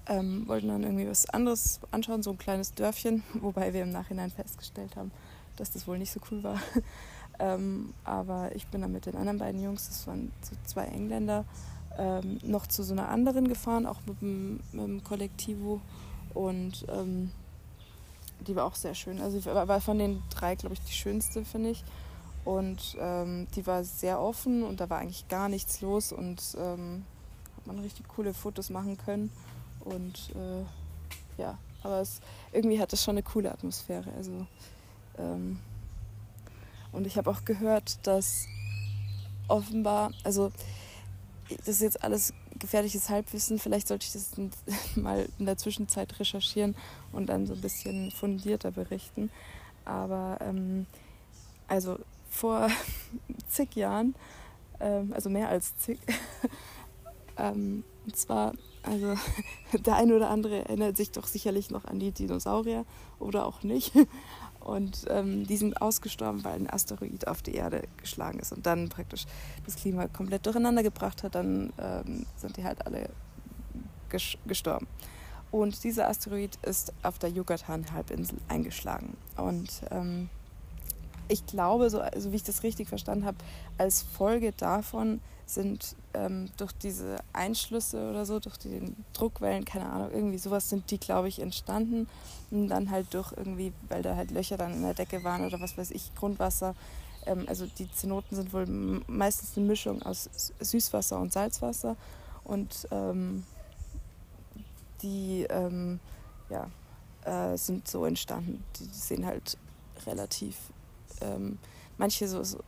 [0.06, 4.30] ähm, wollten dann irgendwie was anderes anschauen, so ein kleines Dörfchen, wobei wir im Nachhinein
[4.30, 5.10] festgestellt haben,
[5.56, 6.60] dass das wohl nicht so cool war.
[7.40, 11.44] Ähm, aber ich bin dann mit den anderen beiden Jungs, das waren so zwei Engländer,
[11.96, 15.80] ähm, noch zu so einer anderen gefahren, auch mit dem, mit dem Kollektivo.
[16.34, 17.30] Und ähm,
[18.46, 19.20] die war auch sehr schön.
[19.20, 21.84] Also war von den drei, glaube ich, die schönste, finde ich.
[22.44, 27.04] Und ähm, die war sehr offen und da war eigentlich gar nichts los und ähm,
[27.56, 29.30] hat man richtig coole Fotos machen können.
[29.80, 32.20] Und äh, ja, aber es,
[32.52, 34.10] irgendwie hat es schon eine coole Atmosphäre.
[34.16, 34.46] Also,
[35.18, 35.58] ähm,
[36.92, 38.46] und ich habe auch gehört, dass
[39.48, 40.50] offenbar, also
[41.48, 44.32] das ist jetzt alles gefährliches Halbwissen, vielleicht sollte ich das
[44.96, 46.74] mal in der Zwischenzeit recherchieren
[47.12, 49.30] und dann so ein bisschen fundierter berichten.
[49.84, 50.86] Aber ähm,
[51.66, 51.98] also
[52.28, 52.68] vor
[53.48, 54.14] zig Jahren,
[54.80, 55.98] ähm, also mehr als zig,
[57.36, 59.14] ähm, und zwar, also
[59.72, 62.84] der eine oder andere erinnert sich doch sicherlich noch an die Dinosaurier
[63.18, 63.92] oder auch nicht.
[64.68, 68.90] Und ähm, die sind ausgestorben, weil ein Asteroid auf die Erde geschlagen ist und dann
[68.90, 69.24] praktisch
[69.64, 71.34] das Klima komplett durcheinander gebracht hat.
[71.34, 73.08] Dann ähm, sind die halt alle
[74.46, 74.86] gestorben.
[75.50, 79.16] Und dieser Asteroid ist auf der Yucatan-Halbinsel eingeschlagen.
[79.38, 80.28] Und ähm,
[81.28, 83.38] ich glaube, so also wie ich das richtig verstanden habe,
[83.78, 90.10] als Folge davon sind ähm, durch diese Einschlüsse oder so, durch die Druckwellen, keine Ahnung,
[90.12, 92.06] irgendwie sowas sind die, glaube ich, entstanden.
[92.50, 95.60] Und dann halt durch irgendwie, weil da halt Löcher dann in der Decke waren oder
[95.60, 96.74] was weiß ich, Grundwasser.
[97.26, 98.66] Ähm, also die Zenoten sind wohl
[99.06, 100.28] meistens eine Mischung aus
[100.60, 101.96] Süßwasser und Salzwasser.
[102.44, 103.44] Und ähm,
[105.02, 105.98] die ähm,
[106.50, 106.68] ja,
[107.24, 108.62] äh, sind so entstanden.
[108.78, 109.56] Die sehen halt
[110.06, 110.56] relativ,
[111.22, 111.58] ähm,
[111.96, 112.58] manche so, so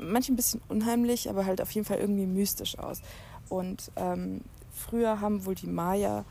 [0.00, 3.00] manche ein bisschen unheimlich, aber halt auf jeden Fall irgendwie mystisch aus.
[3.48, 6.24] Und ähm, früher haben wohl die Maya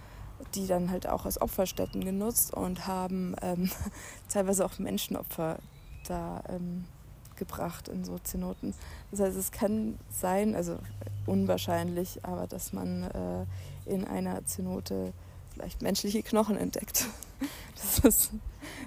[0.54, 3.70] die dann halt auch als Opferstätten genutzt und haben ähm,
[4.30, 5.60] teilweise auch Menschenopfer
[6.08, 6.86] da ähm,
[7.36, 8.74] gebracht in so Zenoten.
[9.12, 10.78] Das heißt, es kann sein, also
[11.26, 13.46] unwahrscheinlich, aber dass man äh,
[13.92, 15.14] in einer Zenote
[15.56, 17.08] vielleicht menschliche Knochen entdeckt.
[17.76, 18.32] Das ist,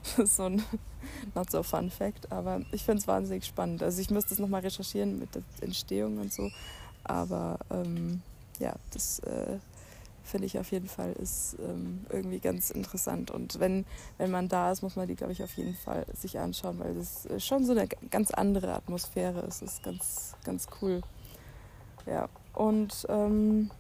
[0.03, 0.63] das ist so ein
[1.35, 3.83] not so fun fact, aber ich finde es wahnsinnig spannend.
[3.83, 6.51] Also ich müsste es nochmal recherchieren mit der Entstehung und so,
[7.05, 8.23] aber ähm,
[8.59, 9.59] ja, das äh,
[10.25, 13.31] finde ich auf jeden Fall ist ähm, irgendwie ganz interessant.
[13.31, 13.85] Und wenn,
[14.17, 16.95] wenn man da ist, muss man die, glaube ich, auf jeden Fall sich anschauen, weil
[16.95, 19.63] das schon so eine ganz andere Atmosphäre ist.
[19.63, 21.03] Das ist ganz, ganz cool.
[22.07, 23.71] Ja, und ähm,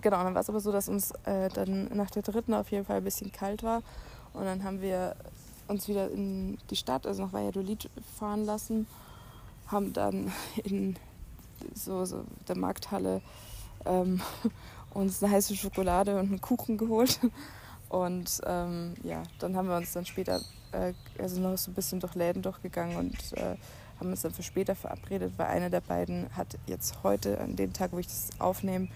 [0.00, 2.84] genau, dann war es aber so, dass uns äh, dann nach der dritten auf jeden
[2.84, 3.82] Fall ein bisschen kalt war.
[4.32, 5.16] Und dann haben wir
[5.68, 8.86] uns wieder in die Stadt, also nach Valladolid, fahren lassen,
[9.68, 10.32] haben dann
[10.64, 10.96] in
[11.74, 13.20] so, so der Markthalle
[13.84, 14.20] ähm,
[14.94, 17.20] uns eine heiße Schokolade und einen Kuchen geholt.
[17.88, 20.40] Und ähm, ja, dann haben wir uns dann später,
[20.72, 23.54] äh, also noch so ein bisschen durch Läden durchgegangen und äh,
[24.00, 27.72] haben uns dann für später verabredet, weil einer der beiden hat jetzt heute, an dem
[27.72, 28.88] Tag, wo ich das aufnehme,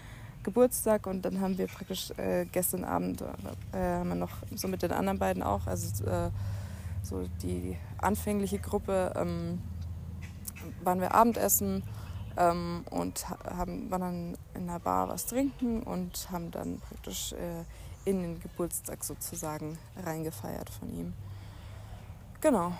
[0.42, 4.82] Geburtstag und dann haben wir praktisch äh, gestern Abend, äh, haben wir noch so mit
[4.82, 6.30] den anderen beiden auch, also äh,
[7.02, 9.60] so die anfängliche Gruppe, ähm,
[10.82, 11.82] waren wir Abendessen
[12.36, 17.64] ähm, und haben, waren dann in einer Bar was trinken und haben dann praktisch äh,
[18.04, 21.12] in den Geburtstag sozusagen reingefeiert von ihm.
[22.40, 22.72] Genau.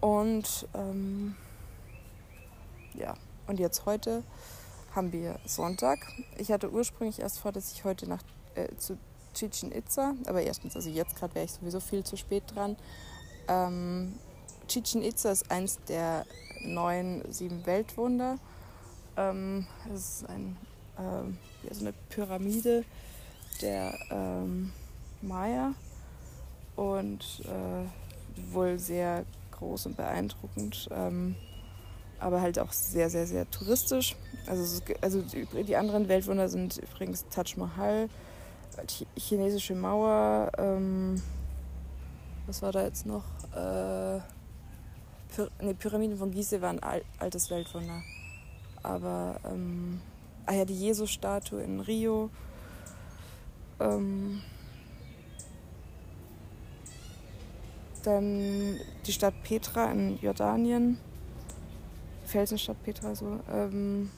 [0.00, 1.36] Und ähm,
[2.94, 3.14] ja,
[3.46, 4.24] und jetzt heute
[4.94, 5.98] haben wir Sonntag.
[6.38, 8.22] Ich hatte ursprünglich erst vor, dass ich heute nach
[8.54, 8.96] äh, zu
[9.34, 12.76] Chichen Itza, aber erstens, also jetzt gerade wäre ich sowieso viel zu spät dran.
[13.48, 14.14] Ähm,
[14.68, 16.24] Chichen Itza ist eins der
[16.62, 18.38] neuen sieben Weltwunder.
[19.16, 20.56] Ähm, es ist ein,
[20.98, 22.84] ähm, ja, so eine Pyramide
[23.60, 24.72] der ähm,
[25.22, 25.74] Maya
[26.76, 30.88] und äh, wohl sehr groß und beeindruckend.
[30.90, 31.36] Ähm,
[32.18, 34.16] aber halt auch sehr, sehr, sehr touristisch.
[34.46, 38.08] Also, also die anderen Weltwunder sind übrigens Taj Mahal,
[39.16, 41.22] chinesische Mauer, ähm,
[42.46, 43.24] was war da jetzt noch?
[43.54, 44.20] Äh,
[45.34, 48.02] Py ne, Pyramiden von Gizeh waren ein altes Weltwunder.
[48.82, 50.00] Aber, ähm,
[50.46, 52.30] ah ja, die Jesus-Statue in Rio.
[53.80, 54.42] Ähm,
[58.02, 60.98] dann die Stadt Petra in Jordanien.
[62.34, 63.38] Felsenstadt Petra so.
[63.48, 64.10] Ähm,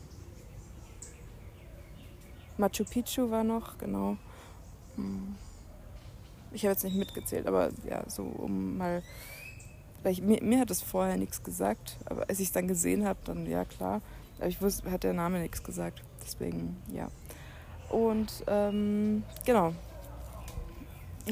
[2.56, 4.16] Machu Picchu war noch, genau.
[4.94, 5.36] Hm.
[6.50, 9.02] Ich habe jetzt nicht mitgezählt, aber ja, so um mal.
[10.02, 13.04] Weil ich, mir, mir hat es vorher nichts gesagt, aber als ich es dann gesehen
[13.04, 14.00] habe, dann ja klar.
[14.38, 16.02] Aber ich wusste, hat der Name nichts gesagt.
[16.24, 17.10] Deswegen, ja.
[17.90, 19.74] Und ähm, genau.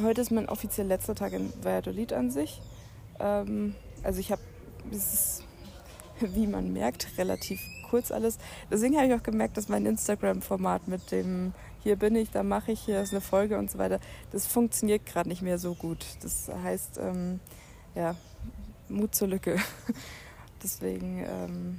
[0.02, 2.60] Heute ist mein offiziell letzter Tag in Valladolid an sich.
[3.20, 4.42] Ähm, also ich habe,
[6.20, 8.38] wie man merkt, relativ kurz alles.
[8.70, 11.52] Deswegen habe ich auch gemerkt, dass mein Instagram-Format mit dem
[11.84, 14.00] hier bin ich, da mache ich, hier ist eine Folge und so weiter,
[14.32, 16.04] das funktioniert gerade nicht mehr so gut.
[16.22, 17.40] Das heißt, ähm,
[17.94, 18.16] ja,
[18.88, 19.58] Mut zur Lücke.
[20.62, 21.78] Deswegen ähm,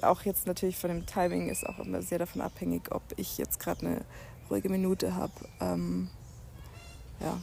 [0.00, 3.60] auch jetzt natürlich von dem Timing ist auch immer sehr davon abhängig, ob ich jetzt
[3.60, 4.00] gerade eine
[4.50, 5.32] ruhige Minute habe.
[5.60, 6.08] Ähm,
[7.20, 7.38] ja,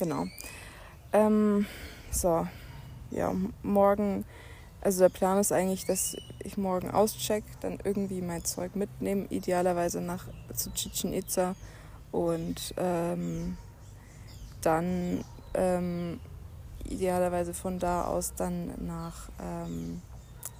[0.00, 0.26] genau.
[1.12, 1.66] Ähm,
[2.10, 2.48] so,
[3.12, 3.32] ja,
[3.62, 4.24] morgen,
[4.84, 10.00] also der Plan ist eigentlich, dass ich morgen auscheck, dann irgendwie mein Zeug mitnehme, idealerweise
[10.00, 11.56] nach zu Chichen Itza
[12.12, 13.56] und ähm,
[14.60, 15.24] dann
[15.54, 16.20] ähm,
[16.84, 20.02] idealerweise von da aus dann nach ähm,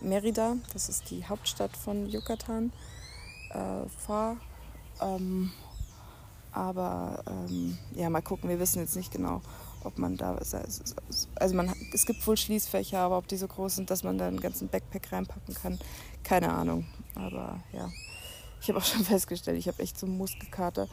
[0.00, 2.72] Merida, das ist die Hauptstadt von Yucatan,
[3.50, 4.36] äh, fahre.
[5.00, 5.52] Ähm,
[6.52, 9.42] aber ähm, ja, mal gucken, wir wissen jetzt nicht genau,
[9.84, 10.36] ob man da.
[10.36, 14.26] Also man, es gibt wohl Schließfächer, aber ob die so groß sind, dass man da
[14.26, 15.78] einen ganzen Backpack reinpacken kann,
[16.22, 16.86] keine Ahnung.
[17.14, 17.90] Aber ja,
[18.60, 20.88] ich habe auch schon festgestellt, ich habe echt so Muskelkater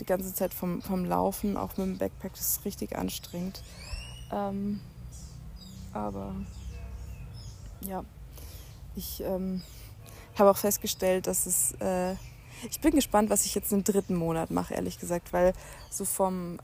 [0.00, 3.62] die ganze Zeit vom, vom Laufen, auch mit dem Backpack, das ist richtig anstrengend.
[4.32, 4.80] Ähm,
[5.92, 6.34] aber
[7.80, 8.04] ja,
[8.94, 9.62] ich ähm,
[10.38, 11.72] habe auch festgestellt, dass es.
[11.80, 12.14] Äh,
[12.70, 15.52] ich bin gespannt, was ich jetzt im dritten Monat mache, ehrlich gesagt, weil
[15.90, 16.58] so vom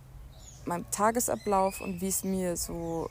[0.66, 3.08] meinem Tagesablauf und wie es mir so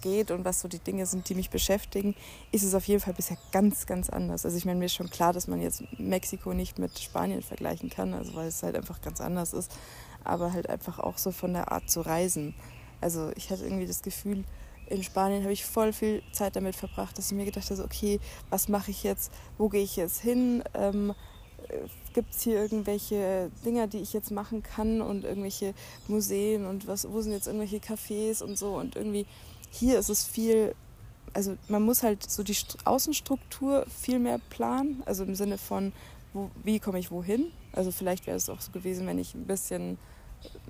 [0.00, 2.14] geht und was so die Dinge sind, die mich beschäftigen,
[2.52, 4.44] ist es auf jeden Fall bisher ganz, ganz anders.
[4.44, 7.90] Also ich meine, mir ist schon klar, dass man jetzt Mexiko nicht mit Spanien vergleichen
[7.90, 9.70] kann, also weil es halt einfach ganz anders ist,
[10.24, 12.54] aber halt einfach auch so von der Art zu reisen.
[13.00, 14.44] Also ich hatte irgendwie das Gefühl,
[14.86, 18.20] in Spanien habe ich voll viel Zeit damit verbracht, dass ich mir gedacht habe, okay,
[18.50, 20.62] was mache ich jetzt, wo gehe ich jetzt hin?
[20.74, 21.14] Ähm,
[22.12, 25.74] gibt es hier irgendwelche Dinger, die ich jetzt machen kann und irgendwelche
[26.08, 29.26] Museen und was, wo sind jetzt irgendwelche Cafés und so und irgendwie
[29.70, 30.74] hier ist es viel,
[31.32, 35.92] also man muss halt so die Außenstruktur viel mehr planen, also im Sinne von,
[36.32, 37.50] wo, wie komme ich wohin?
[37.72, 39.98] Also vielleicht wäre es auch so gewesen, wenn ich ein bisschen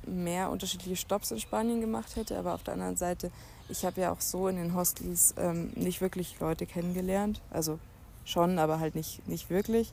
[0.07, 3.30] mehr unterschiedliche Stops in Spanien gemacht hätte, aber auf der anderen Seite,
[3.68, 7.78] ich habe ja auch so in den Hostels ähm, nicht wirklich Leute kennengelernt, also
[8.24, 9.92] schon, aber halt nicht, nicht wirklich.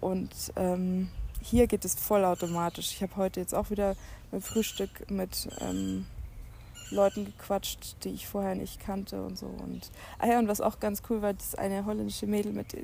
[0.00, 1.08] Und ähm,
[1.42, 2.92] hier geht es vollautomatisch.
[2.92, 3.96] Ich habe heute jetzt auch wieder
[4.30, 6.06] beim Frühstück mit ähm,
[6.90, 9.46] Leuten gequatscht, die ich vorher nicht kannte und so.
[9.46, 12.76] Und, ah ja, und was auch ganz cool war, das eine holländische Mädel, mit,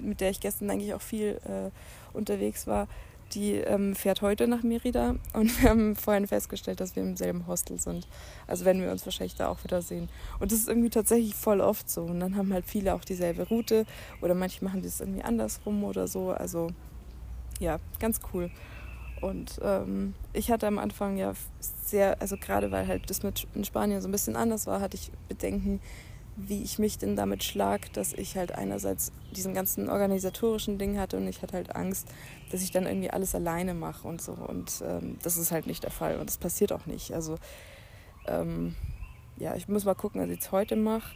[0.00, 1.70] mit der ich gestern eigentlich auch viel äh,
[2.16, 2.88] unterwegs war,
[3.32, 7.46] die ähm, fährt heute nach Merida und wir haben vorhin festgestellt, dass wir im selben
[7.46, 8.06] Hostel sind.
[8.46, 10.08] Also werden wir uns wahrscheinlich da auch wieder sehen.
[10.38, 12.02] Und das ist irgendwie tatsächlich voll oft so.
[12.02, 13.86] Und dann haben halt viele auch dieselbe Route
[14.20, 16.30] oder manche machen das irgendwie andersrum oder so.
[16.30, 16.68] Also
[17.60, 18.50] ja, ganz cool.
[19.20, 23.64] Und ähm, ich hatte am Anfang ja sehr, also gerade weil halt das mit in
[23.64, 25.80] Spanien so ein bisschen anders war, hatte ich Bedenken,
[26.36, 31.16] wie ich mich denn damit schlag, dass ich halt einerseits diesen ganzen organisatorischen Ding hatte
[31.16, 32.08] und ich hatte halt Angst,
[32.50, 34.32] dass ich dann irgendwie alles alleine mache und so.
[34.32, 37.12] Und ähm, das ist halt nicht der Fall und das passiert auch nicht.
[37.12, 37.36] Also
[38.26, 38.74] ähm,
[39.38, 41.14] ja, ich muss mal gucken, was ich jetzt heute mache.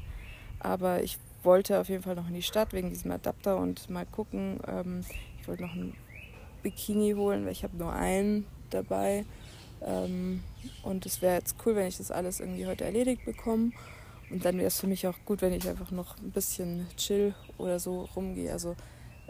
[0.59, 4.07] Aber ich wollte auf jeden Fall noch in die Stadt wegen diesem Adapter und mal
[4.07, 4.61] gucken.
[4.67, 5.05] Ähm,
[5.41, 5.95] ich wollte noch ein
[6.63, 9.25] Bikini holen, weil ich habe nur einen dabei.
[9.83, 10.43] Ähm,
[10.83, 13.73] und es wäre jetzt cool, wenn ich das alles irgendwie heute erledigt bekomme.
[14.31, 17.35] Und dann wäre es für mich auch gut, wenn ich einfach noch ein bisschen chill
[17.59, 18.53] oder so rumgehe.
[18.53, 18.77] Also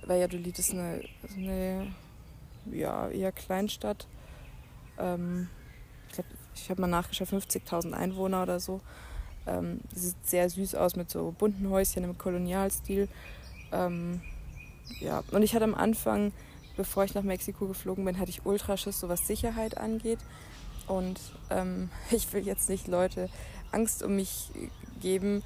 [0.07, 1.03] Valladolid ist eine,
[1.37, 1.95] eine
[2.71, 4.07] ja, eher Kleinstadt.
[4.99, 5.49] Ähm,
[6.09, 8.81] ich glaube, ich habe mal nachgeschaut, 50.000 Einwohner oder so.
[9.47, 13.09] Ähm, sieht sehr süß aus mit so bunten Häuschen im Kolonialstil.
[13.73, 14.21] Ähm,
[15.01, 16.33] ja, und ich hatte am Anfang,
[16.77, 20.19] bevor ich nach Mexiko geflogen bin, hatte ich Ultraschiss, so was Sicherheit angeht.
[20.87, 23.31] Und ähm, ich will jetzt nicht Leute
[23.73, 24.51] Angst um mich
[25.01, 25.43] geben,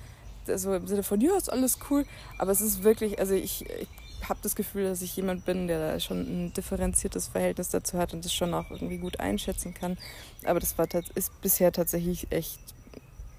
[0.46, 2.04] so im Sinne von, ja, ist alles cool.
[2.38, 3.88] Aber es ist wirklich, also ich, ich
[4.28, 8.14] habe das Gefühl, dass ich jemand bin, der da schon ein differenziertes Verhältnis dazu hat
[8.14, 9.98] und das schon auch irgendwie gut einschätzen kann.
[10.44, 12.60] Aber das war, ist bisher tatsächlich echt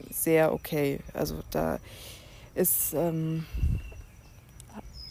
[0.10, 1.00] sehr okay.
[1.14, 1.80] Also da
[2.54, 3.46] ist, ähm,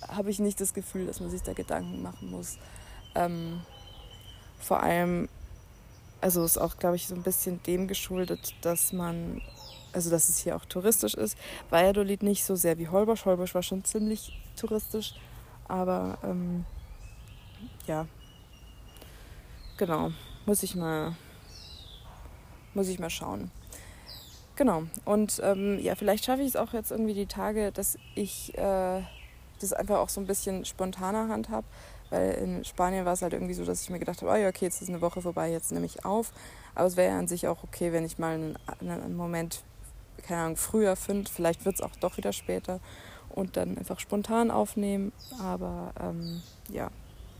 [0.09, 2.59] habe ich nicht das Gefühl, dass man sich da Gedanken machen muss.
[3.15, 3.61] Ähm,
[4.59, 5.29] vor allem,
[6.21, 9.43] also ist auch, glaube ich, so ein bisschen dem geschuldet, dass man
[9.95, 11.39] also dass es hier auch touristisch ist.
[11.71, 13.25] Valladolid nicht so sehr wie Holbosch.
[13.25, 15.15] Holbosch war schon ziemlich touristisch,
[15.69, 16.65] aber ähm,
[17.87, 18.07] ja,
[19.77, 20.11] genau,
[20.47, 21.15] muss ich mal,
[22.75, 23.51] muss ich mal schauen.
[24.57, 28.57] Genau, und ähm, ja, vielleicht schaffe ich es auch jetzt irgendwie die Tage, dass ich
[28.57, 29.03] äh,
[29.61, 31.67] das einfach auch so ein bisschen spontaner handhabe,
[32.11, 34.49] weil in Spanien war es halt irgendwie so, dass ich mir gedacht habe, oh ja,
[34.49, 36.33] okay, jetzt ist eine Woche vorbei, jetzt nehme ich auf.
[36.77, 39.65] Aber es wäre ja an sich auch okay, wenn ich mal einen, einen Moment
[40.27, 42.81] keine Ahnung, früher finde, vielleicht wird es auch doch wieder später.
[43.35, 45.13] und dann einfach spontan aufnehmen.
[45.41, 46.91] Aber ähm, ja,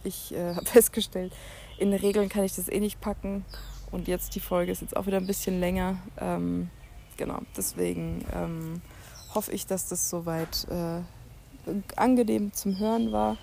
[0.03, 1.33] ich äh, habe festgestellt,
[1.79, 3.45] in Regeln kann ich das eh nicht packen.
[3.91, 5.99] Und jetzt die Folge ist jetzt auch wieder ein bisschen länger.
[6.19, 6.69] Ähm,
[7.17, 8.83] genau, deswegen ähm,
[9.35, 11.01] hoffe ich, dass das soweit äh,
[11.95, 13.37] angenehm zum Hören war.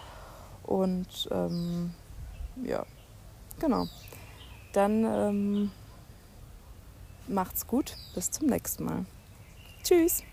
[0.64, 1.94] Und ähm,
[2.64, 2.86] ja,
[3.60, 3.88] genau.
[4.74, 5.72] Dann ähm,
[7.28, 7.96] macht's gut.
[8.14, 9.06] Bis zum nächsten Mal.
[9.84, 10.24] Tschüss.